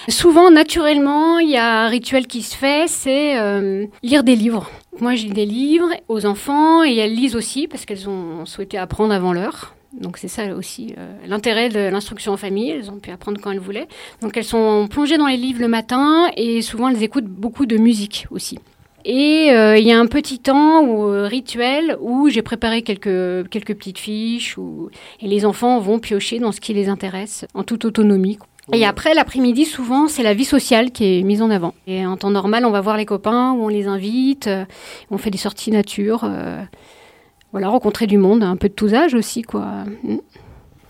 [0.09, 4.69] Souvent, naturellement, il y a un rituel qui se fait, c'est euh, lire des livres.
[4.99, 9.13] Moi, lis des livres aux enfants et elles lisent aussi parce qu'elles ont souhaité apprendre
[9.13, 9.75] avant l'heure.
[9.93, 12.71] Donc c'est ça aussi euh, l'intérêt de l'instruction en famille.
[12.71, 13.87] Elles ont pu apprendre quand elles voulaient.
[14.21, 17.77] Donc elles sont plongées dans les livres le matin et souvent elles écoutent beaucoup de
[17.77, 18.59] musique aussi.
[19.05, 23.99] Et euh, il y a un petit temps ou rituel où j'ai préparé quelques, petites
[23.99, 24.57] fiches
[25.21, 28.39] et les enfants vont piocher dans ce qui les intéresse en toute autonomie.
[28.71, 31.73] Et après, l'après-midi, souvent, c'est la vie sociale qui est mise en avant.
[31.85, 34.63] Et en temps normal, on va voir les copains, où on les invite, euh,
[35.11, 36.61] on fait des sorties nature, euh,
[37.51, 39.65] voilà, rencontrer du monde, un peu de tous âges aussi, quoi.
[40.03, 40.17] Mm.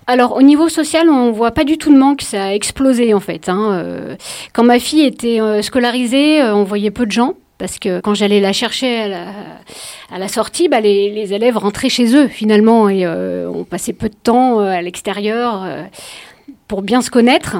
[0.06, 3.22] Alors, au niveau social, on voit pas du tout de manque, ça a explosé en
[3.22, 3.48] fait.
[3.48, 3.72] Hein.
[3.72, 4.16] Euh,
[4.52, 7.36] quand ma fille était scolarisée, on voyait peu de gens.
[7.58, 9.14] Parce que quand j'allais la chercher
[10.12, 14.16] à la, sortie, bah, les, élèves rentraient chez eux finalement et on passait peu de
[14.16, 15.64] temps à l'extérieur
[16.74, 17.58] pour bien se connaître.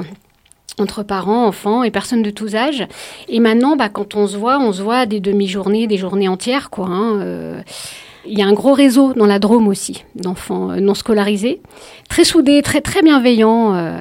[0.80, 2.84] entre parents, enfants et personnes de tous âges.
[3.28, 6.68] Et maintenant, bah, quand on se voit, on se voit des demi-journées, des journées entières,
[6.68, 6.86] quoi.
[6.86, 7.60] Hein, euh.
[8.26, 11.60] il y a un gros réseau dans la Drôme aussi d'enfants euh, non scolarisés,
[12.08, 13.76] très soudés, très très bienveillants.
[13.76, 14.00] Euh.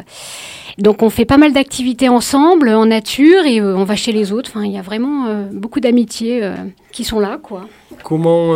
[0.80, 4.50] Donc on fait pas mal d'activités ensemble en nature et on va chez les autres.
[4.52, 6.42] Enfin, il y a vraiment beaucoup d'amitiés
[6.92, 7.68] qui sont là, quoi.
[8.04, 8.48] Comment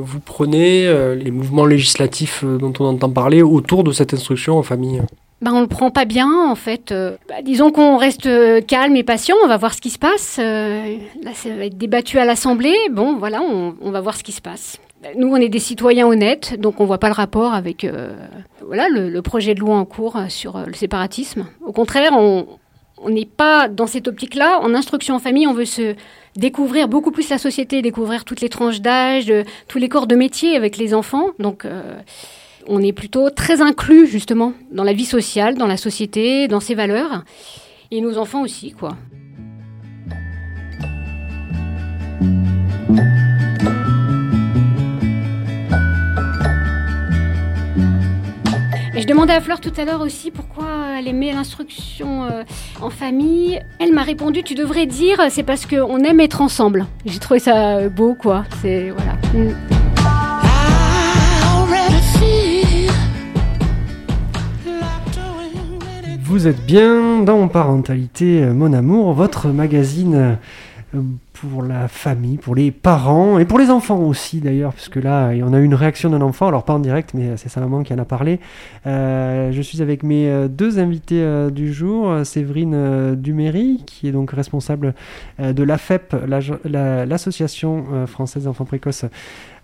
[0.00, 5.00] vous prenez les mouvements législatifs dont on entend parler autour de cette instruction en famille?
[5.40, 6.92] Bah, on le prend pas bien en fait.
[6.92, 9.98] Euh, bah, disons qu'on reste euh, calme et patient, on va voir ce qui se
[9.98, 10.38] passe.
[10.38, 12.76] Euh, là, ça va être débattu à l'Assemblée.
[12.90, 14.78] Bon, voilà, on, va voir ce qui se passe.
[15.16, 17.86] Nous, on est des citoyens honnêtes, donc on voit pas le rapport avec
[18.66, 21.46] voilà le, projet de loi en cours sur le séparatisme.
[21.64, 22.46] Au contraire, on
[23.08, 24.60] n'est pas dans cette optique-là.
[24.60, 25.94] En instruction en famille, on veut se
[26.36, 29.32] découvrir beaucoup plus la société, découvrir toutes les tranches d'âge,
[29.68, 31.28] tous les corps de métier avec les enfants.
[31.38, 31.66] Donc
[32.70, 36.76] on est plutôt très inclus justement dans la vie sociale, dans la société, dans ses
[36.76, 37.24] valeurs.
[37.90, 38.96] Et nos enfants aussi, quoi.
[48.96, 50.66] je demandais à Fleur tout à l'heure aussi pourquoi
[50.98, 52.42] elle aimait l'instruction euh,
[52.82, 53.58] en famille.
[53.78, 56.86] Elle m'a répondu tu devrais dire c'est parce qu'on aime être ensemble.
[57.06, 58.44] J'ai trouvé ça beau quoi.
[58.60, 59.16] C'est voilà.
[66.30, 70.38] Vous êtes bien dans Parentalité euh, Mon Amour, votre magazine
[70.94, 71.00] euh,
[71.32, 75.52] pour la famille, pour les parents et pour les enfants aussi d'ailleurs, puisque là, on
[75.52, 77.92] a eu une réaction d'un enfant, alors pas en direct, mais c'est sa maman qui
[77.92, 78.38] en a parlé.
[78.86, 84.94] Euh, je suis avec mes deux invités du jour, Séverine Duméry, qui est donc responsable
[85.40, 86.14] de l'AFEP,
[86.64, 89.04] l'association française d'enfants précoces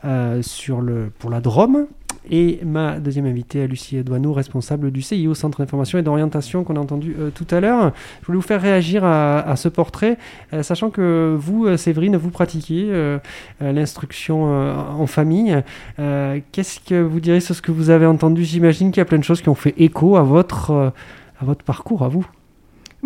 [0.02, 1.86] pour la Drôme,
[2.30, 6.80] et ma deuxième invitée, Lucie Douaneau, responsable du CIO, Centre d'information et d'orientation qu'on a
[6.80, 7.92] entendu euh, tout à l'heure.
[8.22, 10.18] Je voulais vous faire réagir à, ce portrait,
[10.52, 13.16] euh, sachant que vous, euh, Séverine, vous pratiquez
[13.60, 15.62] l'instruction en famille.
[15.96, 18.44] Qu'est-ce que vous direz sur ce que vous avez entendu?
[18.44, 20.92] J'imagine qu'il y a plein de choses qui ont fait écho à votre,
[21.40, 22.26] à votre parcours, à vous.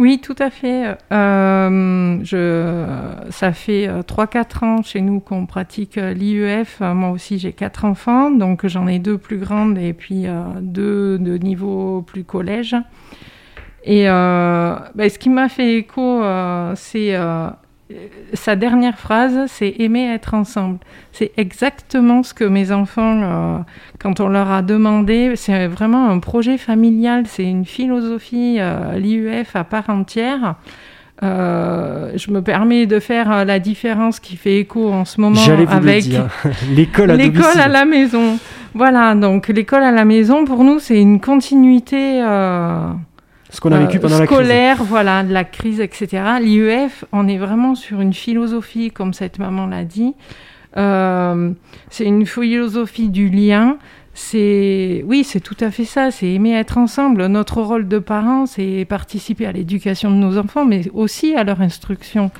[0.00, 0.96] Oui, tout à fait.
[1.12, 2.86] Euh, je,
[3.28, 6.80] ça fait 3-4 euh, ans chez nous qu'on pratique euh, l'IEF.
[6.80, 10.24] Moi aussi, j'ai quatre enfants, donc j'en ai deux plus grandes et puis
[10.62, 12.74] deux de niveau plus collège.
[13.84, 16.22] Et ben, ce qui m'a fait écho,
[16.76, 17.14] c'est
[18.34, 20.78] sa dernière phrase, c'est aimer être ensemble.
[21.12, 23.58] C'est exactement ce que mes enfants, euh,
[23.98, 29.56] quand on leur a demandé, c'est vraiment un projet familial, c'est une philosophie, euh, l'IUF
[29.56, 30.54] à part entière.
[31.22, 36.06] Euh, je me permets de faire la différence qui fait écho en ce moment avec
[36.74, 38.38] l'école à, l'école à la maison.
[38.72, 42.22] Voilà, donc l'école à la maison, pour nous, c'est une continuité
[43.50, 44.38] ce qu'on a vécu pendant la crise.
[44.38, 46.22] Scolaire, voilà, de la crise, etc.
[46.40, 50.14] L'IEF, on est vraiment sur une philosophie, comme cette maman l'a dit.
[50.76, 51.52] Euh,
[51.90, 53.78] c'est une philosophie du lien.
[54.14, 56.10] C'est oui, c'est tout à fait ça.
[56.10, 57.26] C'est aimer être ensemble.
[57.26, 61.60] Notre rôle de parents, c'est participer à l'éducation de nos enfants, mais aussi à leur
[61.60, 62.30] instruction.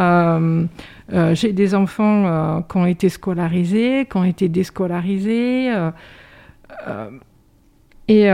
[0.00, 0.64] Euh,
[1.12, 5.70] euh, j'ai des enfants qui ont été scolarisés, qui ont été déscolarisés.
[8.08, 8.30] et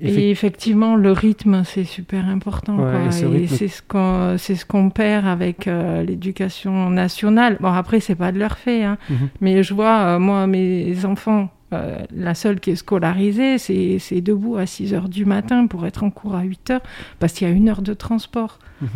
[0.00, 2.78] et effectivement, le rythme, c'est super important.
[3.08, 7.58] Et, c'est ce qu'on ce perd avec euh, l'éducation nationale.
[7.60, 8.84] Bon, après, c'est pas de leur fait.
[8.84, 8.98] Hein.
[9.08, 9.28] Mhm.
[9.40, 14.56] Mais je vois, euh, moi, mes enfants, euh, la seule qui est scolarisée, c'est debout
[14.56, 16.82] à 6 heures du matin pour être en cours à 8 heures,
[17.20, 18.58] parce qu'il y a une heure de transport.
[18.82, 18.88] Mhm.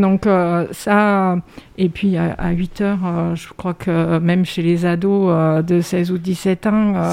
[0.00, 0.26] Donc
[0.72, 1.36] ça,
[1.78, 6.18] et puis à, 8 heures, je crois que même chez les ados de 16 ou
[6.18, 7.12] 17 ans,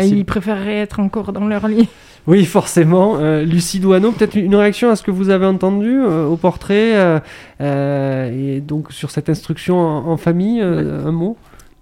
[0.00, 1.88] ils préféreraient être encore dans leur lit.
[2.26, 3.16] Oui, forcément.
[3.18, 7.20] Euh, Lucie Douaneau, peut-être une réaction à ce que vous avez entendu euh, au portrait
[7.60, 11.36] euh, et donc sur cette instruction en, famille, un mot?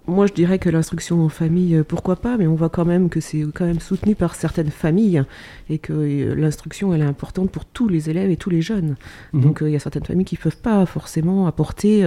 [0.06, 3.20] Moi, je dirais que l'instruction en famille, pourquoi pas, mais on voit quand même que
[3.20, 5.22] c'est quand même soutenu par certaines familles
[5.68, 5.92] et que
[6.34, 8.96] l'instruction, elle est importante pour tous les élèves et tous les jeunes.
[9.34, 9.40] Mhm.
[9.42, 12.02] Donc, il y a certaines familles qui ne peuvent pas forcément apporter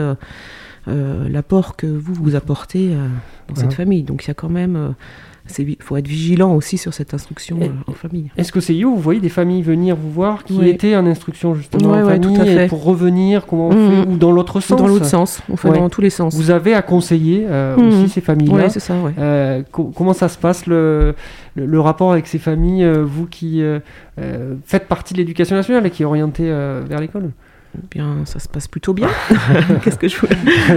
[0.87, 2.93] l'apport que vous, vous apportez
[3.47, 4.03] dans cette famille.
[4.03, 4.95] Donc, il y a quand même
[5.59, 8.31] il faut être vigilant aussi sur cette instruction euh, en famille.
[8.37, 11.91] Est-ce que c'est vous voyez des familles venir vous voir qui étaient en instruction justement
[11.91, 14.13] en famille pour revenir comment on fait, mmh.
[14.13, 16.35] ou dans l'autre sens Dans l'autre sens, on fait dans tous les sens.
[16.35, 17.87] Vous avez à conseiller euh, mmh.
[17.87, 18.69] aussi ces familles-là.
[18.69, 18.95] c'est ça.
[19.17, 21.15] Euh, comment ça se passe le,
[21.55, 23.61] le, rapport avec ces familles, vous qui
[24.65, 27.31] faites partie de l'éducation nationale et qui est orientée vers l'école?
[27.91, 29.09] Bien, ça se passe plutôt bien.
[29.83, 30.15] Qu'est-ce que je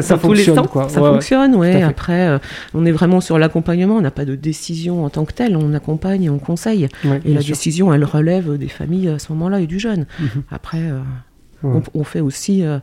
[0.01, 0.89] Ça fonctionne, quoi.
[0.89, 1.15] Ça Ouais, ouais.
[1.15, 1.83] fonctionne, ouais.
[1.83, 2.39] Après, euh,
[2.75, 3.97] on est vraiment sur l'accompagnement.
[3.97, 5.57] On n'a pas de décision en tant que telle.
[5.57, 6.89] On accompagne et on conseille.
[7.05, 7.53] Ouais, et la sûr.
[7.55, 10.07] décision, elle relève des familles à ce moment-là et du jeune.
[10.21, 10.43] Mhm.
[10.51, 11.01] Après, euh,
[11.63, 11.81] Ouais.
[11.95, 12.79] on, on fait aussi euh,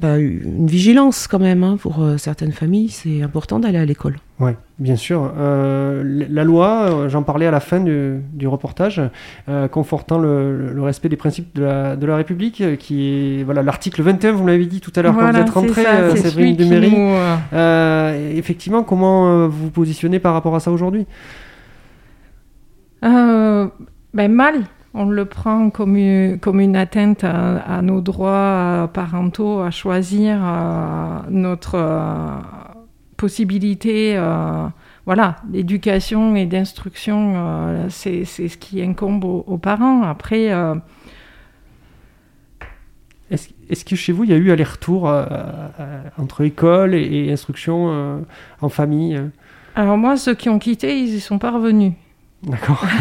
[0.00, 2.88] bah, une vigilance quand même hein, pour euh, certaines familles.
[2.88, 4.16] C'est important d'aller à l'école.
[4.38, 5.30] Oui, bien sûr.
[5.36, 9.02] Euh, la loi, euh, j'en parlais à la fin du, du reportage,
[9.48, 13.62] euh, confortant le, le respect des principes de la, de la République, qui est voilà
[13.62, 15.84] l'article 21, vous me l'avez dit tout à l'heure quand vous êtes rentré,
[16.16, 21.06] Séverine nous, euh, Euh, effectivement, comment vous vous positionnez par rapport à ça aujourd'hui?
[23.04, 23.68] Euh,
[24.14, 24.64] ben mal.
[24.92, 29.70] On le prend comme une, comme une atteinte à, à nos droits euh, parentaux à
[29.70, 32.40] choisir euh, notre euh,
[33.16, 34.66] possibilité, euh,
[35.06, 37.86] voilà, d'éducation et d'instruction.
[37.88, 40.02] c'est ce qui incombe aux, aux parents.
[40.02, 40.50] Après,
[43.30, 45.12] Est-ce que chez vous, il y a eu aller-retour
[46.18, 48.24] entre école et, et instruction
[48.60, 49.20] en famille?
[49.76, 51.92] Alors moi, ceux qui ont quitté, ils y sont pas revenus.
[52.42, 52.84] D'accord.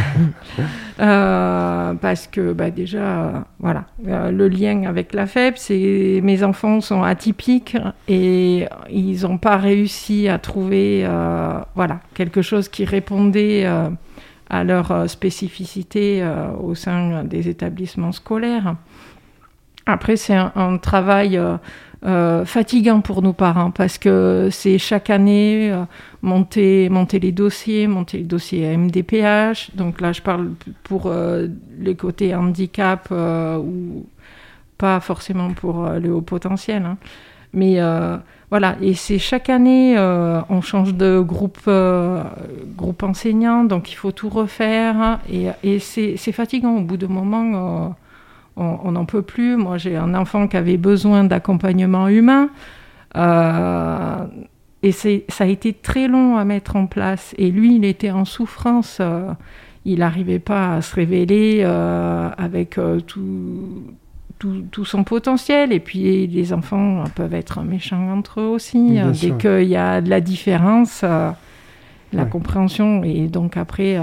[1.01, 6.81] Euh, parce que bah, déjà, voilà, euh, le lien avec la FEB, c'est mes enfants
[6.81, 7.77] sont atypiques
[8.09, 13.65] et ils n'ont pas réussi à trouver, euh, voilà, quelque chose qui répondait
[14.49, 16.21] à leur spécificité
[16.61, 18.75] au sein des établissements scolaires.
[19.91, 21.57] Après, c'est un, travail euh,
[22.05, 25.83] euh, fatigant pour nos parents parce que c'est chaque année euh,
[26.21, 29.71] monter, monter les dossiers, monter les dossiers MDPH.
[29.75, 30.51] Donc là, je parle
[30.83, 31.47] pour euh,
[31.79, 34.05] les côtés handicap ou
[34.77, 36.85] pas forcément pour le haut potentiel.
[36.85, 36.97] hein.
[37.51, 37.79] Mais
[38.51, 41.67] voilà, et c'est chaque année, on change de groupe,
[42.77, 45.19] groupe enseignant, donc il faut tout refaire.
[45.31, 47.95] Et, et c'est fatigant au bout d'un moment.
[48.59, 49.55] On n'en peut plus.
[49.57, 52.49] Moi, j'ai un enfant qui avait besoin d'accompagnement humain.
[53.15, 54.25] Euh,
[54.83, 57.33] et ça a été très long à mettre en place.
[57.37, 58.97] Et lui, il était en souffrance.
[59.01, 59.31] euh,
[59.85, 63.83] il n'arrivait pas à se révéler euh, avec tout,
[64.37, 65.71] tout, tout son potentiel.
[65.73, 68.97] Et puis, les enfants peuvent être méchants entre eux aussi.
[69.13, 69.37] Sûr.
[69.37, 71.35] Dès qu'il y a de la différence, la
[72.13, 72.25] Ouais.
[72.29, 73.03] compréhension.
[73.03, 73.97] Et donc, après,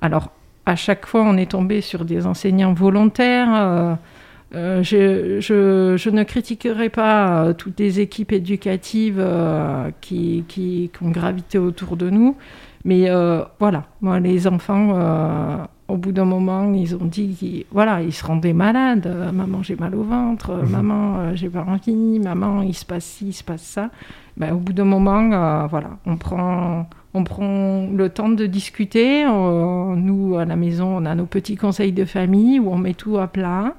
[0.00, 0.30] alors,
[0.66, 3.54] à chaque fois, on est tombé sur des enseignants volontaires.
[3.54, 3.94] euh,
[4.54, 9.24] euh, je, ne critiquerai pas euh, toutes les équipes éducatives
[10.00, 12.36] qui, ont gravité autour de nous,
[12.84, 13.08] mais
[13.58, 18.24] voilà, moi, les enfants, au bout d'un moment, ils ont dit qu'ils voilà, ils se
[18.24, 19.06] rendaient malades.
[19.06, 20.50] Euh, maman, j'ai mal au ventre.
[20.50, 20.70] Euh, Mhm.
[20.70, 22.18] Maman, euh, j'ai pas envie.
[22.20, 23.90] Maman, il se passe ci, il se passe ça.
[24.36, 25.28] Ben, au bout d'un moment,
[25.68, 29.24] voilà, on prend, on prend le temps de discuter.
[29.26, 33.18] Nous, à la maison, on a nos petits conseils de famille où on met tout
[33.18, 33.74] à plat.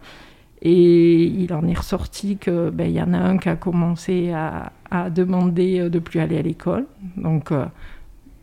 [0.61, 4.31] Et il en est ressorti que ben, il y en a un qui a commencé
[4.31, 6.85] à, à demander de plus aller à l'école.
[7.17, 7.51] Donc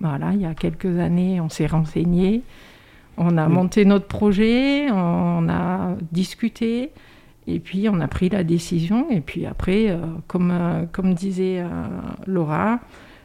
[0.01, 2.43] voilà, il y a quelques années, on s'est renseigné,
[3.17, 6.91] on a monté notre projet, on a discuté.
[7.49, 9.11] Et puis on a pris la décision.
[9.11, 9.97] Et puis après, euh,
[10.29, 11.67] comme, euh, comme disait euh,
[12.27, 12.79] Laura,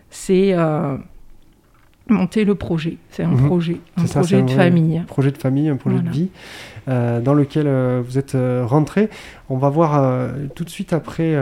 [0.09, 0.55] c'est
[2.09, 2.97] monter le projet.
[3.09, 3.45] C'est un Mhm.
[3.47, 5.01] projet, un ça, projet un de famille.
[5.07, 6.09] projet de famille, un projet Voilà.
[6.09, 6.29] de vie
[6.87, 9.09] euh, dans lequel euh, vous êtes euh, rentré.
[9.49, 11.35] On va voir tout de suite après,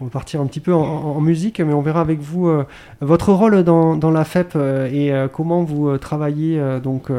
[0.00, 2.64] on va partir un petit peu en, musique, mais on verra avec vous euh,
[3.00, 7.10] votre rôle dans, dans la FEP euh, et euh, comment vous travaillez donc,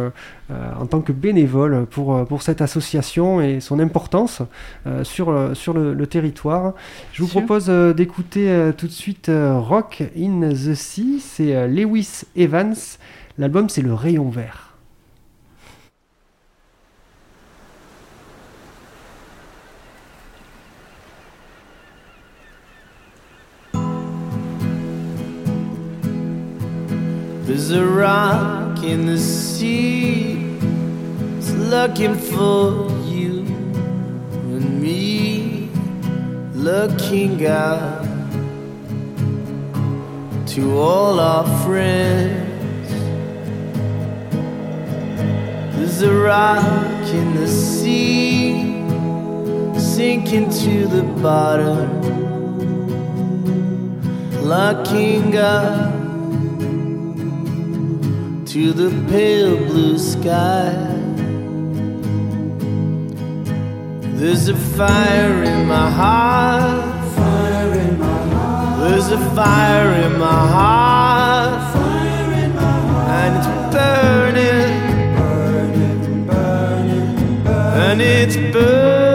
[0.52, 4.42] en tant que bénévole pour, pour cette association et son importance
[4.86, 6.74] euh, sur, sur le, le territoire.
[7.14, 12.76] Je vous propose d'écouter tout de suite Rock in the Sea, c'est Lewis Evans.
[13.38, 14.67] L'album c'est Le Rayon Vert.
[27.48, 30.34] There's a rock in the sea.
[31.38, 33.46] It's looking for you
[34.52, 35.70] and me.
[36.54, 38.04] Looking out
[40.48, 42.92] to all our friends.
[45.78, 48.84] There's a rock in the sea.
[49.80, 52.02] Sinking to the bottom.
[54.44, 55.97] Looking up
[58.58, 60.74] to the pale blue sky.
[64.18, 67.14] There's a fire in my heart.
[67.16, 68.90] Fire in my heart.
[68.90, 71.74] There's a fire in my heart.
[71.76, 73.10] Fire in my heart.
[73.20, 74.74] And it's burning.
[75.18, 77.78] Burning, burning, burning.
[77.86, 79.07] And it's burning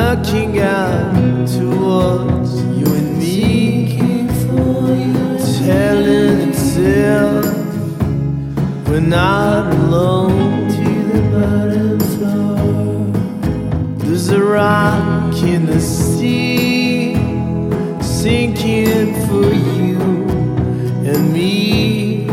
[0.00, 3.96] reaching out towards you and me,
[5.58, 6.16] telling
[6.48, 7.44] itself
[8.88, 13.06] we're not alone to the bottom floor.
[13.98, 17.14] There's a rock in the sea
[18.00, 19.98] sinking for you
[21.10, 22.26] and me,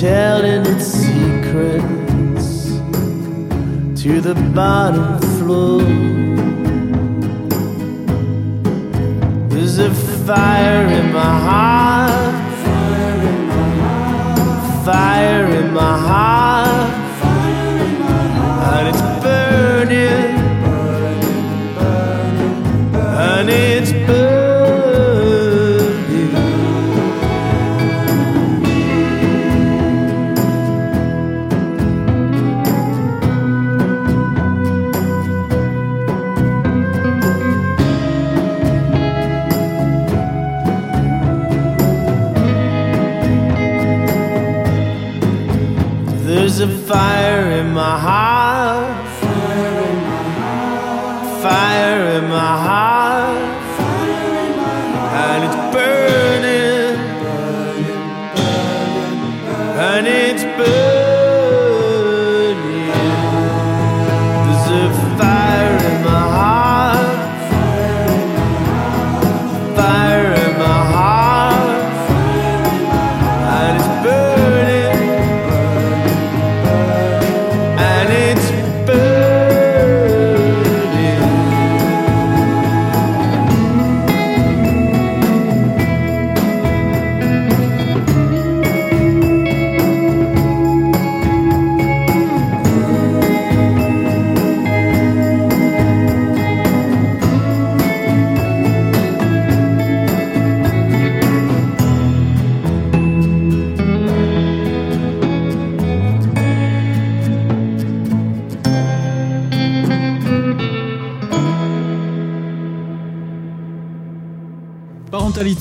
[0.00, 2.48] telling its secrets
[4.02, 6.21] to the bottom floor.
[10.32, 12.34] A fire in my heart.
[14.84, 16.51] Fire in my heart.
[46.54, 48.41] There's a fire in my heart.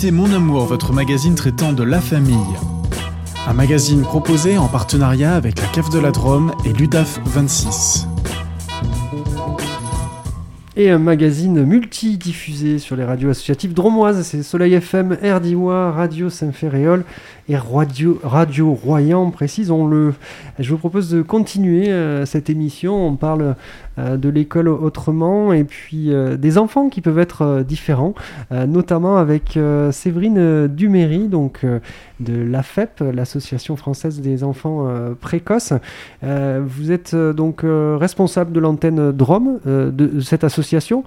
[0.09, 2.35] Mon Amour, votre magazine traitant de la famille.
[3.47, 8.07] Un magazine proposé en partenariat avec la CAF de la Drôme et l'UDAF 26.
[10.75, 17.03] Et un magazine multi-diffusé sur les radios associatives dromoises, c'est Soleil FM, RDIWA, Radio Saint-Ferréol
[17.49, 20.13] et Radio, Radio Royan, précisons-le.
[20.59, 23.55] Je vous propose de continuer euh, cette émission, on parle
[23.97, 28.13] euh, de l'école autrement et puis euh, des enfants qui peuvent être différents,
[28.51, 29.57] notamment avec
[29.91, 31.65] Séverine Duméry, donc
[32.19, 34.87] de l'AFEP, l'Association française des enfants
[35.19, 35.73] précoces.
[36.21, 39.11] Vous êtes donc responsable de l'antenne
[39.67, 41.03] euh, de, cette association.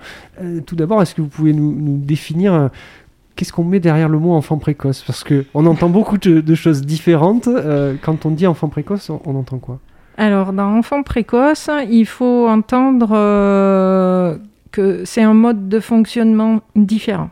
[0.67, 2.71] Tout d'abord, est-ce que vous pouvez nous, définir
[3.37, 5.03] qu'est-ce qu'on met derrière le mot enfant précoce?
[5.03, 7.49] Parce que on entend beaucoup de, choses différentes.
[7.49, 9.79] Euh, quand on dit enfant précoce, on, entend quoi?
[10.17, 14.37] Alors, dans enfant précoce, il faut entendre euh,
[14.71, 17.31] que c'est un mode de fonctionnement différent.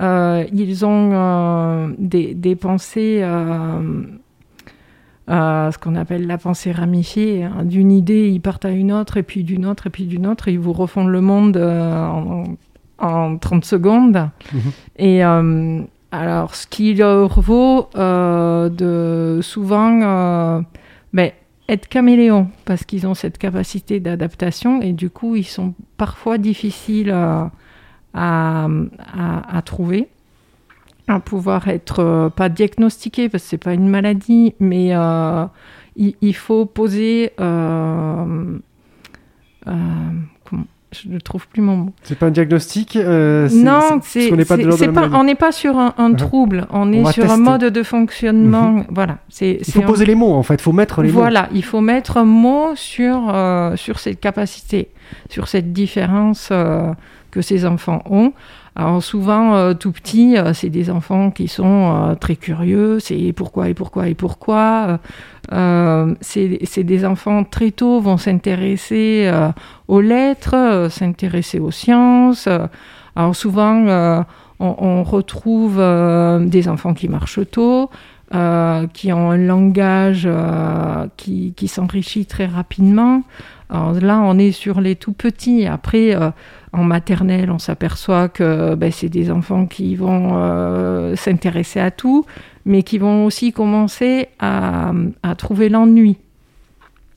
[0.00, 3.24] Euh, ils ont des, pensées,
[5.28, 7.44] ce qu'on appelle la pensée ramifiée.
[7.44, 7.64] hein.
[7.64, 10.48] D'une idée, ils partent à une autre, et puis d'une autre, et puis d'une autre,
[10.48, 11.56] et ils vous refont le monde
[12.98, 14.28] en 30 secondes.
[14.96, 15.80] Et euh,
[16.12, 20.60] alors, ce qui leur vaut euh, de souvent euh,
[21.12, 21.30] ben,
[21.68, 27.10] être caméléons, parce qu'ils ont cette capacité d'adaptation, et du coup, ils sont parfois difficiles
[27.10, 27.50] à,
[28.14, 28.68] à-
[29.56, 30.08] à trouver,
[31.08, 34.90] à pouvoir être pas diagnostiqués, parce que c'est pas une maladie, mais
[35.96, 37.32] il, il faut poser.
[40.44, 40.64] comment
[41.02, 41.90] je ne trouve plus mon mot.
[42.02, 45.94] C'est pas un diagnostic euh, Non, c'est, n'est pas pas, on n'est pas sur un,
[45.98, 46.16] un Uh-huh.
[46.16, 48.70] trouble, on, On est sur un mode de fonctionnement.
[48.70, 48.84] Mhm.
[48.90, 51.18] Voilà, c'est, Il faut un- poser les mots, en fait, il faut mettre les mots.
[51.20, 54.88] Voilà, il faut mettre un mot sur, euh, sur cette capacité,
[55.30, 56.92] sur cette différence euh,
[57.30, 58.32] que ces enfants ont.
[58.76, 63.32] Alors souvent, euh, tout petits, euh, c'est des enfants qui sont euh, très curieux, c'est
[63.32, 64.98] pourquoi et pourquoi et pourquoi.
[65.52, 69.50] Euh, c'est c'est des enfants très tôt vont s'intéresser euh,
[69.86, 72.48] aux lettres, euh, s'intéresser aux sciences.
[72.48, 72.66] euh.
[73.14, 74.20] alors souvent, euh,
[74.58, 77.90] on, on retrouve euh, des enfants qui marchent tôt,
[78.34, 83.22] euh, qui ont un langage euh, qui, s'enrichit très rapidement.
[83.70, 85.66] Là, on est sur les tout petits.
[85.66, 86.30] Après, euh,
[86.72, 92.24] en maternelle, on s'aperçoit que ben, c'est des enfants qui vont s'intéresser à tout,
[92.64, 94.92] mais qui vont aussi commencer à,
[95.36, 96.18] trouver l'ennui.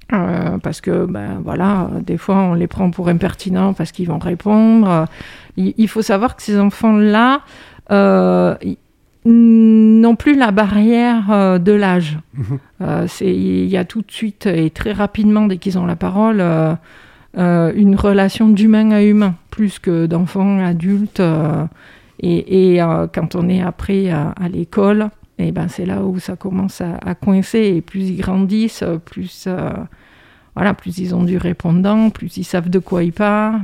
[0.10, 5.06] Parce que, ben voilà, des fois on les prend pour impertinents parce qu'ils vont répondre.
[5.58, 7.42] Il, il faut savoir que ces enfants-là
[7.92, 8.56] euh,
[9.32, 12.18] n'ont plus la barrière euh, de l'âge.
[12.82, 15.96] Euh, c'est- Il y a tout de suite et très rapidement, dès qu'ils ont la
[15.96, 16.74] parole, euh,
[17.38, 21.20] euh, une relation d'humain à humain, plus que d'enfant adulte.
[21.20, 21.66] euh,
[22.20, 26.18] et et, euh, quand on est après à, à l'école, et ben c'est là où
[26.20, 27.74] ça commence à, à coincer.
[27.78, 29.70] Et plus ils grandissent, euh, plus, euh,
[30.56, 33.62] voilà, plus ils ont du répondant, plus ils savent de quoi ils parlent.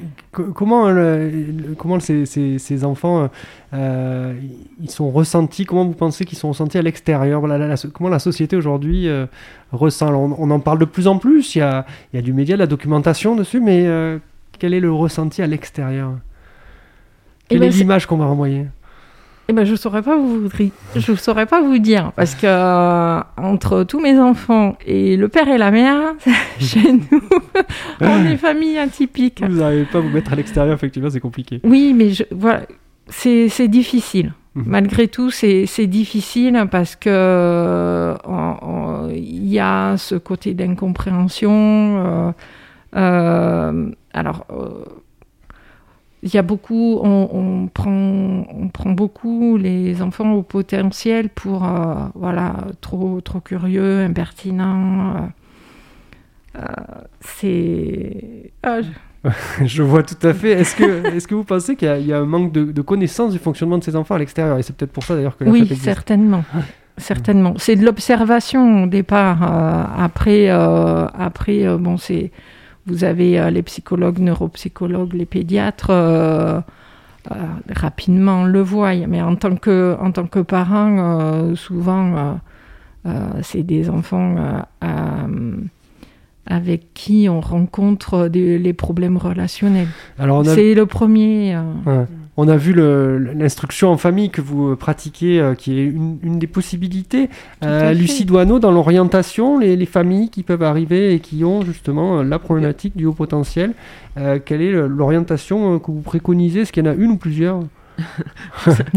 [0.00, 0.06] Euh.
[0.32, 3.28] Co- Comment, le- le- comment ces, ces- ces enfants,
[3.74, 4.34] euh,
[4.80, 7.40] ils sont ressentis Comment vous pensez qu'ils sont ressentis à l'extérieur?
[7.40, 9.26] Voilà, la- la- Comment la société aujourd'hui euh,
[9.72, 10.08] ressent?
[10.08, 12.22] Alors, on, on en parle de plus en plus, il y a, il y a
[12.22, 14.18] du média, de la documentation dessus, mais euh,
[14.58, 16.12] quel est le ressenti à l'extérieur?
[17.52, 18.66] Eh Quelle ben, est l'image qu'on va renvoyer?
[19.50, 20.48] Eh ben, je saurais pas vous,
[20.94, 25.48] je saurais pas vous dire parce que euh, entre tous mes enfants et le père
[25.48, 26.14] et la mère,
[26.60, 27.20] chez nous,
[28.00, 29.42] on est famille atypique.
[29.44, 31.60] Vous n'arrivez pas à vous mettre à l'extérieur, effectivement, c'est compliqué.
[31.64, 32.62] Oui, mais je, voilà,
[33.08, 34.34] c'est c'est difficile.
[34.54, 34.64] Mhm.
[34.68, 38.14] Malgré tout, c'est c'est difficile parce que euh,
[39.12, 41.50] il y a ce côté d'incompréhension.
[42.06, 42.32] euh,
[42.94, 44.46] euh, alors,
[46.22, 47.90] il y a beaucoup, on, on prend,
[48.54, 55.16] on prend beaucoup les enfants au potentiel pour, euh, voilà, trop, trop curieux, impertinents.
[55.16, 55.20] euh,
[56.58, 56.62] euh,
[57.20, 58.50] c'est.
[58.62, 58.88] ah, je-
[59.66, 60.52] Je vois tout à fait.
[60.52, 62.64] Est-ce que, est que vous pensez qu'il y, a- il y a un manque de,
[62.72, 64.58] de connaissance du fonctionnement de ces enfants à l'extérieur?
[64.58, 66.42] Et c'est peut-être pour ça d'ailleurs que la Oui, certainement.
[66.96, 67.54] Certainement.
[67.58, 69.42] C'est de l'observation au départ.
[69.42, 72.30] euh, après, après bon, c'est
[72.90, 75.90] vous avez euh, les psychologues, neuropsychologues, les pédiatres.
[75.90, 76.60] euh,
[77.30, 77.34] euh,
[77.74, 78.94] rapidement, on le voit.
[79.06, 82.38] Mais en tant que, en tant que parent, souvent,
[83.42, 84.36] c'est des enfants
[86.46, 89.88] avec qui on rencontre des- les problèmes relationnels.
[90.18, 91.54] Alors, C'est le premier.
[91.54, 92.06] euh, Ouais.
[92.42, 96.38] On a vu l'instruction en famille que vous euh, pratiquez, euh, qui est une, une
[96.38, 97.28] des possibilités.
[97.62, 97.92] Euh.
[97.92, 102.22] Lucie Douaneau, dans l'orientation, les, les familles qui peuvent arriver et qui ont justement euh,
[102.24, 103.74] la problématique du haut potentiel,
[104.46, 106.60] quelle est l'orientation que vous préconisez?
[106.60, 107.60] Est-ce qu'il y en a une ou plusieurs?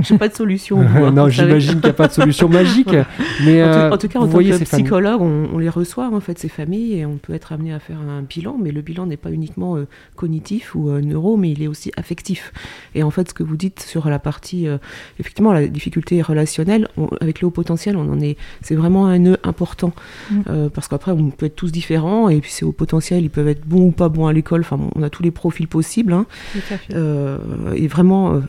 [0.01, 0.77] J'ai pas de solution.
[0.77, 2.89] moi, non, j'imagine qu'il n'y a pas de solution magique,
[3.45, 5.57] mais en, tout, euh, en tout cas, vous en tant voyez que psychologue, on, on
[5.57, 8.57] les reçoit en fait ces familles et on peut être amené à faire un bilan,
[8.61, 11.91] mais le bilan n'est pas uniquement euh, cognitif ou euh, neuro, mais il est aussi
[11.97, 12.51] affectif.
[12.95, 14.77] Et en fait, ce que vous dites sur la partie, euh,
[15.19, 19.19] effectivement, la difficulté relationnelle, on- avec le haut potentiel, on en est, c'est vraiment un
[19.19, 19.93] nœud important
[20.31, 20.41] Mm.
[20.49, 23.47] Euh, parce qu'après, on peut être tous différents et puis ces hauts potentiels, ils peuvent
[23.47, 24.61] être bons ou pas bons à l'école.
[24.61, 26.13] Enfin, on a tous les profils possibles.
[26.13, 26.25] hein.
[26.53, 26.93] Tout à fait.
[26.95, 27.37] Euh,
[27.75, 28.39] et vraiment, euh,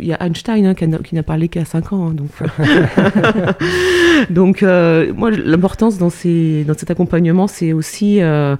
[0.00, 2.08] il y a Einstein hein, qui n'a- parlé qu'à 5 ans.
[2.08, 2.30] hein, donc,
[4.30, 8.56] donc euh, moi, l'importance dans, ces, dans cet accompagnement, c'est aussi, euh,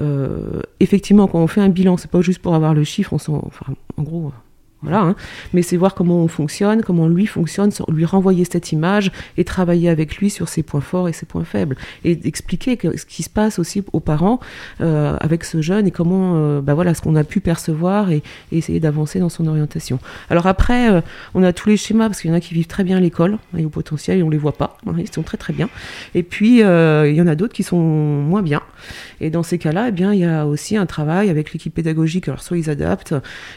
[0.00, 3.18] euh, effectivement, quand on fait un bilan, c'est pas juste pour avoir le chiffre, on
[3.18, 3.50] s'en,
[3.96, 4.32] en gros.
[4.82, 5.14] Voilà, hein.
[5.52, 9.88] mais c'est voir comment on fonctionne, comment lui fonctionne, lui renvoyer cette image et travailler
[9.88, 11.76] avec lui sur ses points forts et ses points faibles.
[12.04, 14.40] Et expliquer que- ce qui se passe aussi aux parents
[14.80, 18.22] euh, avec ce jeune et comment, euh, bah voilà, ce qu'on a pu percevoir et,
[18.50, 19.98] essayer d'avancer dans son orientation.
[20.30, 21.00] Alors après, euh,
[21.34, 23.00] on a tous les schémas parce qu'il y en a qui vivent très bien à
[23.00, 24.76] l'école et au potentiel et on les voit pas.
[24.86, 25.68] hein, ils sont très très bien.
[26.14, 28.62] Et puis il y en a d'autres qui sont moins bien.
[29.20, 32.28] Et dans ces cas-là, eh bien, il y a aussi un travail avec l'équipe pédagogique.
[32.28, 33.14] Alors soit ils adaptent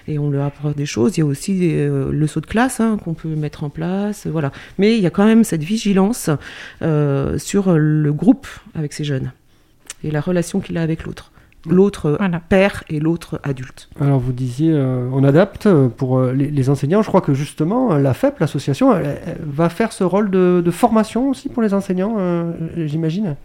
[0.08, 1.15] et on leur apprend des choses.
[1.18, 3.70] Il y a aussi des, euh, le saut de classe hein, qu'on peut mettre en
[3.70, 4.28] place.
[4.28, 4.52] Voilà.
[4.78, 6.30] Mais il y a quand même cette vigilance
[6.82, 9.32] euh, sur le groupe avec ces jeunes
[10.04, 11.32] et la relation qu'il a avec l'autre.
[11.68, 12.40] L'autre Voilà.
[12.48, 13.90] père et l'autre adulte.
[14.00, 17.02] Alors vous disiez, euh, on adapte euh, pour euh, les, les enseignants.
[17.02, 20.62] Je crois que justement, euh, la FEP, l'association, elle- elle va faire ce rôle de,
[20.64, 22.52] de formation aussi pour les enseignants, euh,
[22.86, 23.36] j'imagine?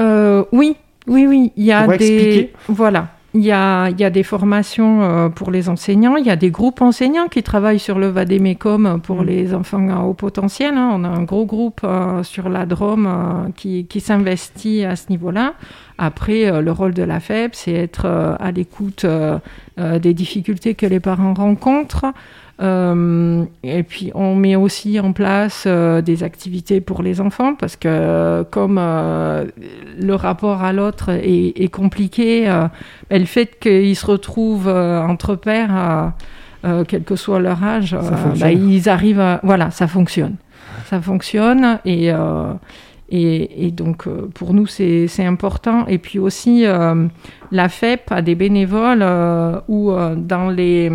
[0.00, 0.74] Euh, oui,
[1.06, 1.52] oui, oui.
[1.56, 2.52] Il y a des expliquer.
[2.68, 3.10] voilà.
[3.36, 6.36] Il y a, il y a des formations euh, pour les enseignants, il y a
[6.36, 9.26] des groupes enseignants qui travaillent sur le vadémécum pour Mm.
[9.26, 10.74] les enfants à haut potentiel.
[10.76, 10.90] hein.
[10.92, 15.06] On a un gros groupe euh, sur la Drôme euh, qui, qui s'investit à ce
[15.10, 15.54] niveau-là.
[15.98, 18.06] Après, le rôle de la FEP, c'est être
[18.40, 19.06] à l'écoute
[19.78, 22.06] des difficultés que les parents rencontrent.
[22.62, 27.76] Euh, et puis, on met aussi en place euh, des activités pour les enfants parce
[27.76, 29.44] que, comme euh,
[29.98, 32.46] le rapport à l'autre est, est compliqué,
[33.10, 36.12] le fait qu'ils se retrouvent entre pairs,
[36.88, 37.96] quel que soit leur âge,
[38.40, 39.40] bah, ils arrivent à...
[39.42, 40.36] Voilà, ça fonctionne.
[40.86, 42.10] Ça fonctionne et...
[43.10, 45.86] et, et donc, pour nous, c'est c'est important.
[45.86, 47.06] Et puis aussi, euh,
[47.52, 50.90] la FEP a des bénévoles euh, où, euh, dans les,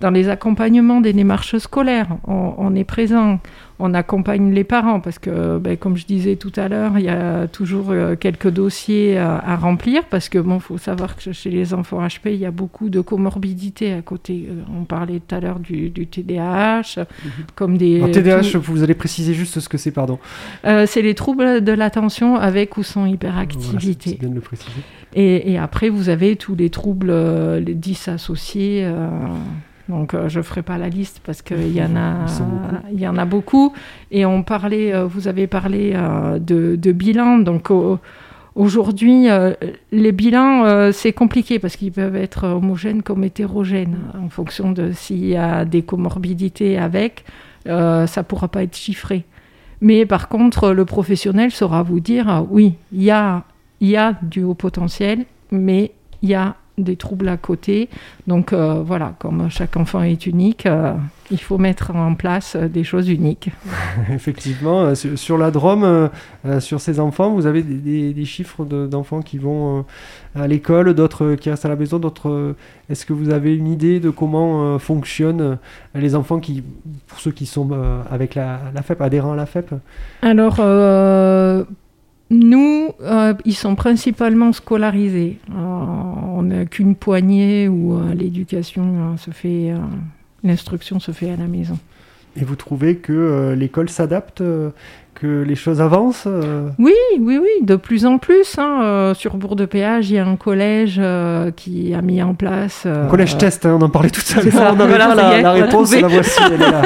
[0.00, 2.08] dans les accompagnements des démarches scolaires.
[2.26, 3.40] On, est présent,
[3.78, 7.08] on accompagne les parents parce que, ben, comme je disais tout à l'heure, il y
[7.08, 11.72] a toujours euh, quelques dossiers à, remplir parce que bon, faut savoir que chez les
[11.72, 14.48] enfants HP, il y a beaucoup de comorbidités à côté.
[14.50, 17.30] Euh, on parlait tout à l'heure du, TDAH, mhm.
[17.54, 18.02] comme des.
[18.12, 20.18] TDAH, vous allez préciser juste ce que c'est, pardon.
[20.66, 24.10] Euh, c'est les troubles de l'attention avec ou sans hyperactivité.
[24.10, 24.72] c'est bien de le préciser.
[25.14, 28.86] Et, après, vous avez tous les troubles les disassociés.
[29.88, 32.26] Donc euh, je ne ferai pas la liste parce qu'il y, en a,
[32.92, 33.72] il y en a beaucoup.
[34.10, 37.38] Et on parlait, euh, vous avez parlé euh, de, de, bilan.
[37.38, 37.70] Donc
[38.54, 39.28] aujourd'hui,
[39.92, 45.26] les bilans, c'est compliqué parce qu'ils peuvent être homogènes comme hétérogènes en fonction de s'il
[45.26, 47.24] y a des comorbidités avec.
[47.66, 49.24] ça ne pourra pas être chiffré.
[49.82, 53.44] Mais par contre, le professionnel saura vous dire, oui, il y a,
[53.82, 57.88] y a du haut potentiel, mais il y a des troubles à côté.
[58.26, 60.94] Donc euh, voilà, comme chaque enfant est unique, euh,
[61.30, 63.50] il faut mettre en place euh, des choses uniques.
[64.10, 66.10] Effectivement, sur, la Drôme,
[66.60, 69.84] sur ces enfants, vous avez des, chiffres d'enfants qui vont
[70.34, 72.54] à l'école, d'autres qui restent à la maison, d'autres.
[72.90, 75.58] Est-ce que vous avez une idée de comment fonctionnent
[75.94, 76.62] les enfants qui,
[77.06, 77.70] pour ceux qui sont
[78.10, 79.74] avec la, la FEP, adhérents à la FEP
[80.22, 80.60] Alors
[82.30, 85.38] nous, euh, ils sont principalement scolarisés.
[85.50, 89.72] Euh, on n'a qu'une poignée où euh, l'éducation se fait,
[90.42, 91.78] l'instruction se fait à la maison.
[92.36, 94.42] Et vous trouvez que l'école s'adapte
[95.16, 98.58] que les choses avancent euh Oui, oui, oui, de plus en plus.
[98.58, 102.86] Hein, euh, sur Bourg-de-Péage, il y a un collège euh, qui a mis en place.
[102.86, 104.74] un collège test, hein, on en parlait tout à l'heure.
[104.76, 106.82] On avait la, la réponse, la voici, elle est là.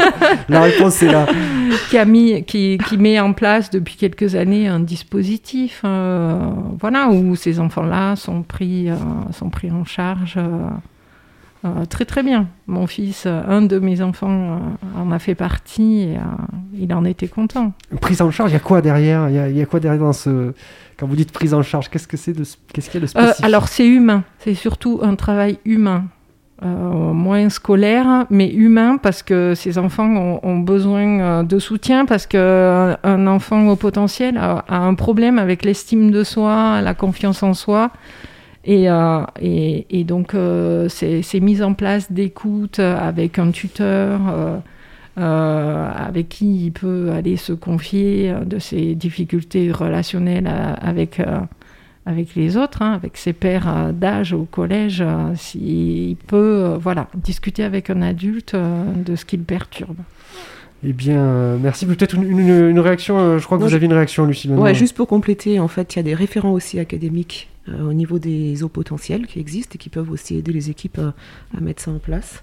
[0.48, 1.26] La réponse est là.
[1.90, 7.34] qui, a mis, qui, qui, met en place depuis quelques années un dispositif voilà, où
[7.36, 8.88] ces enfants-là sont, pris
[9.32, 10.38] sont pris en charge.
[11.64, 12.48] Euh, très très bien.
[12.66, 14.58] Mon fils, euh, un de mes enfants euh,
[14.98, 16.16] en a fait partie et
[16.74, 17.72] il en était content.
[18.00, 19.28] Prise en charge, il y a quoi derrière?
[19.28, 20.54] Il y, a quoi derrière dans ce
[20.98, 23.06] quand vous dites prise en charge Qu'est-ce que c'est de qu'est-ce qu'il y a de
[23.06, 23.44] spécifique?
[23.44, 24.24] Alors c'est humain.
[24.38, 26.04] C'est surtout un travail humain.
[26.62, 33.26] moins scolaire, mais humain, parce que ces enfants ont, besoin de soutien, parce qu'un un
[33.26, 37.90] enfant au potentiel a un problème avec l'estime de soi, la confiance en soi,
[38.68, 44.20] euh, et, donc, euh, c'est mise en place d'écoute avec un tuteur
[45.18, 50.50] euh, avec qui il peut aller se confier de ses difficultés relationnelles
[50.80, 51.20] avec,
[52.06, 55.04] avec les autres, hein, avec ses pairs d'âge au collège,
[55.34, 59.98] s'il peut voilà, discuter avec un adulte de ce qui le perturbe.
[60.82, 61.84] Eh bien, merci.
[61.86, 62.38] Peut-être une,
[62.70, 64.48] une, réaction, je crois que vous avez une réaction, Lucie.
[64.48, 67.92] Ouais, juste pour compléter, en fait, il y a des référents aussi académiques euh, au
[67.92, 71.82] niveau des eaux potentielles qui existent et qui peuvent aussi aider les équipes à mettre
[71.82, 72.42] ça en place.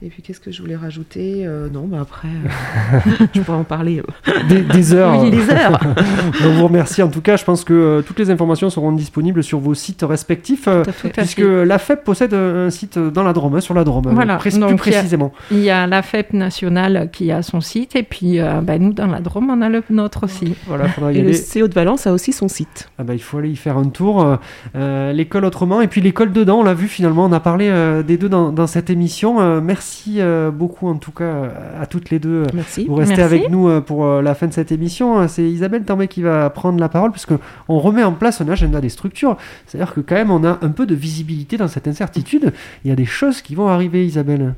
[0.00, 3.64] Et puis qu'est-ce que je voulais rajouter euh, Non, bah après, euh, je pourrais en
[3.64, 4.00] parler
[4.48, 5.20] des, des, heures.
[5.20, 5.72] Oui, des heures.
[6.40, 7.02] Donc, vous remercie.
[7.02, 10.68] En tout cas, je pense que toutes les informations seront disponibles sur vos sites respectifs,
[11.14, 14.36] puisque la FEP possède un site dans la Drôme, hein, sur la Drôme, voilà.
[14.36, 15.32] plus précisément.
[15.50, 19.08] Il y, a la FEP nationale qui a son site, et puis bah, nous, dans
[19.08, 20.54] la Drôme, on a le nôtre aussi.
[20.68, 22.88] Voilà, et le CO de Valence a aussi son site.
[22.98, 24.38] Ah bah, il faut aller y faire un tour.
[24.76, 27.68] l'école autrement, et puis l'école dedans, on l'a vu finalement, on a parlé
[28.06, 29.60] des deux dans, dans cette émission.
[29.60, 32.44] merci merci euh, beaucoup en tout cas à toutes les deux.
[32.52, 32.84] Merci.
[32.86, 35.26] Vous restez avec nous euh, pour euh, la fin de cette émission.
[35.28, 37.32] C'est Isabelle Tambay qui va prendre la parole puisque
[37.68, 39.36] on remet en place un agenda des structures.
[39.66, 42.52] C'est-à-dire que quand même on a un peu de visibilité dans cette incertitude.
[42.84, 44.54] Il y a des choses qui vont arriver, Isabelle.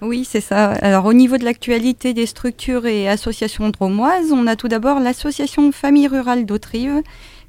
[0.00, 0.72] Oui, c'est ça.
[0.72, 5.70] Alors au niveau de l'actualité des structures et associations dromoises, on a tout d'abord l'association
[5.70, 7.02] Famille Rurale d'Autrive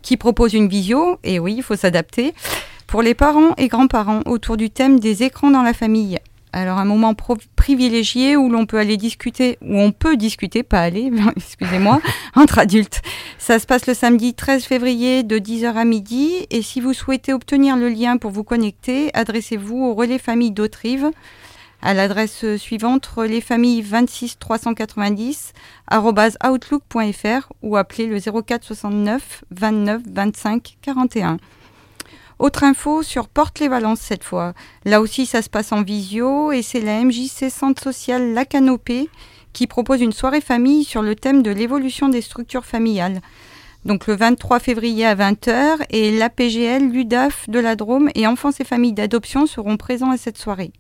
[0.04, 2.34] qui propose une visio, et oui, il faut s'adapter,
[2.88, 6.20] pour les parents et grands-parents autour du thème des écrans dans la famille.
[6.56, 7.16] Alors un moment
[7.56, 12.00] privilégié où l'on peut aller discuter, où on peut discuter, pas aller, excusez-moi,
[12.36, 13.02] entre adultes.
[13.40, 16.46] Ça se passe le samedi 13 février de 10h à midi.
[16.52, 21.10] Et si vous souhaitez obtenir le lien pour vous connecter, adressez-vous au relais famille d'Autrive
[21.82, 25.54] à l'adresse suivante relais-famille 26 390
[25.92, 31.38] outlook.fr ou appelez le 04 69 29 25 41.
[32.40, 34.54] Autre info sur Porte-les-Valences cette fois.
[34.86, 39.10] Là aussi, ça se passe en visio et c'est la MJC Centre Social La Canopée
[39.54, 43.22] qui propose une soirée famille sur le thème de l'évolution des structures familiales.
[43.86, 48.64] Donc le 23 février à 20h et l'APGL, l'UDAF de la Drôme et Enfants et
[48.64, 50.72] Familles d'adoption seront présents à cette soirée.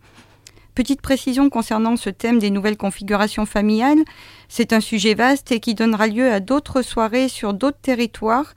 [0.73, 4.03] Petite précision concernant ce thème des nouvelles configurations familiales,
[4.49, 8.53] c'est un sujet vaste et qui donnera lieu à d'autres soirées sur d'autres territoires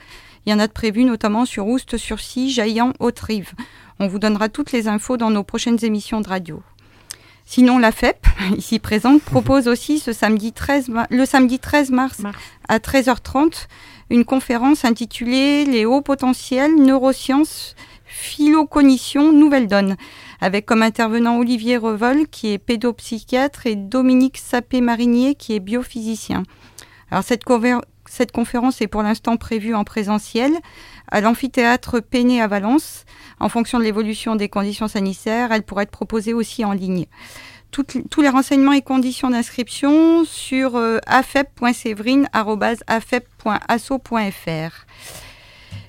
[0.46, 3.52] il y en a de prévues notamment sur Oust-sur-Sy, Jaillant, Haute-Rive.
[3.98, 6.62] On vous donnera toutes les infos dans nos prochaines émissions de radio.
[7.44, 8.26] Sinon, la FEP,
[8.56, 12.22] ici présente, propose aussi ce samedi 13, le samedi 13 mars,
[12.68, 13.66] à 13h30
[14.08, 17.74] une conférence intitulée Les hauts potentiels, neurosciences,
[18.04, 19.96] philocognition, nouvelle donne,
[20.40, 26.44] avec comme intervenant Olivier Revol, qui est pédopsychiatre, et Dominique Sapé-Marinier, qui est biophysicien.
[27.10, 27.44] Alors cette,
[28.16, 30.52] cette conférence est pour l'instant prévue en présentiel
[31.08, 33.04] à l'amphithéâtre Péné à Valence.
[33.40, 37.04] En fonction de l'évolution des conditions sanitaires, elle pourrait être proposée aussi en ligne.
[37.70, 40.98] tous les renseignements et conditions d'inscription sur euh.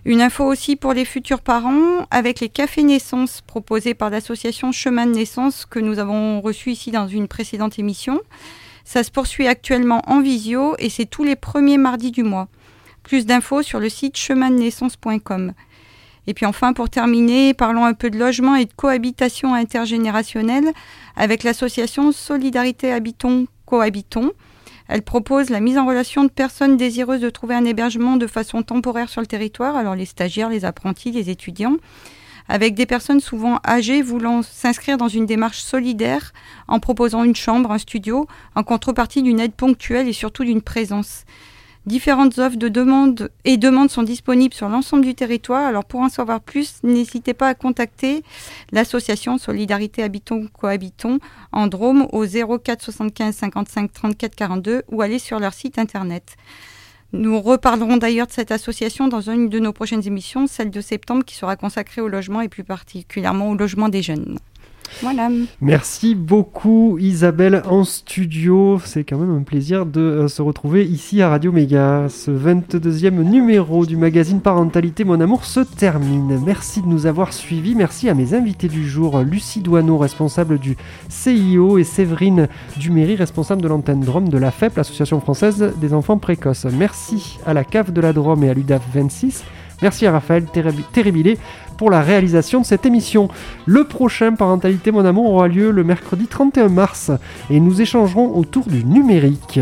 [0.03, 5.05] Une info aussi pour les futurs parents avec les cafés naissance proposés par l'association Chemin
[5.05, 8.19] de naissance que nous avons reçu ici dans une précédente émission.
[8.87, 12.47] Ça se poursuit actuellement en visio et c'est tous les premiers mardis du mois.
[13.03, 15.51] Plus d'infos sur le site chemindenaissance.com.
[16.25, 20.71] Et puis enfin, pour terminer, parlons un peu de logement et de cohabitation intergénérationnelle
[21.17, 24.31] avec l'association Solidarité Habitons Cohabitons.
[24.87, 28.63] Elle propose la mise en relation de personnes désireuses de trouver un hébergement de façon
[28.63, 31.75] temporaire sur le territoire, alors les stagiaires, les apprentis, les étudiants,
[32.49, 36.33] avec des personnes souvent âgées voulant s'inscrire dans une démarche solidaire
[36.67, 41.25] en proposant une chambre, un studio, en contrepartie d'une aide ponctuelle et surtout d'une présence.
[41.87, 45.65] Différentes offres de demandes et demandes sont disponibles sur l'ensemble du territoire.
[45.65, 48.23] Alors pour en savoir plus, n'hésitez pas à contacter
[48.73, 51.19] l'association Solidarité Habitons Cohabitons
[51.53, 56.35] en Drôme au 04 75 55 34 42 ou aller sur leur site internet.
[57.13, 61.23] Nous reparlerons d'ailleurs de cette association dans une de nos prochaines émissions, celle de septembre
[61.23, 64.39] qui sera consacrée au logement et plus particulièrement au logement des jeunes.
[65.61, 68.79] Merci beaucoup Isabelle en studio.
[68.83, 72.07] C'est quand même un plaisir de euh, se retrouver ici à Radio Méga.
[72.09, 76.39] Ce 22e numéro du magazine Parentalité Mon Amour se termine.
[76.45, 77.75] Merci de nous avoir suivis.
[77.75, 80.77] Merci à mes invités du jour, Lucie Douaneau, responsable du
[81.09, 86.17] CIO, et Séverine Duméry, responsable de l'antenne Drôme de la FEP, l'Association française des enfants
[86.17, 86.65] précoces.
[86.65, 89.43] Merci à la CAF de la Drôme et à l'UDAF 26.
[89.81, 90.45] Merci à Raphaël
[90.91, 91.37] Terribilé
[91.77, 93.29] pour la réalisation de cette émission.
[93.65, 97.11] Le prochain Parentalité Mon Amour aura lieu le mercredi 31 mars
[97.49, 99.59] et nous échangerons autour du numérique.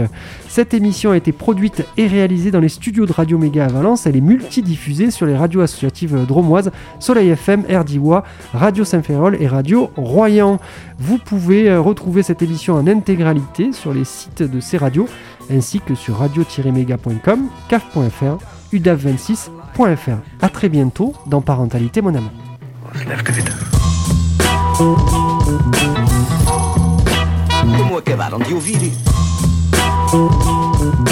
[0.47, 4.05] Cette émission a été produite et réalisée dans les studios de Radio Méga à Valence.
[4.07, 9.89] Elle est multidiffusée sur les radios associatives dromoises Soleil FM, RDIWA, Radio Saint-Ferrol et Radio
[9.97, 10.59] Royan.
[10.97, 15.07] Vous pouvez euh, retrouver cette émission en intégralité sur les sites de ces radios
[15.49, 18.38] ainsi que sur radio-méga.com, caf.fr,
[18.74, 19.49] udav26
[19.84, 19.98] a
[20.42, 22.16] À très bientôt dans Parentalité mon
[30.14, 31.05] you.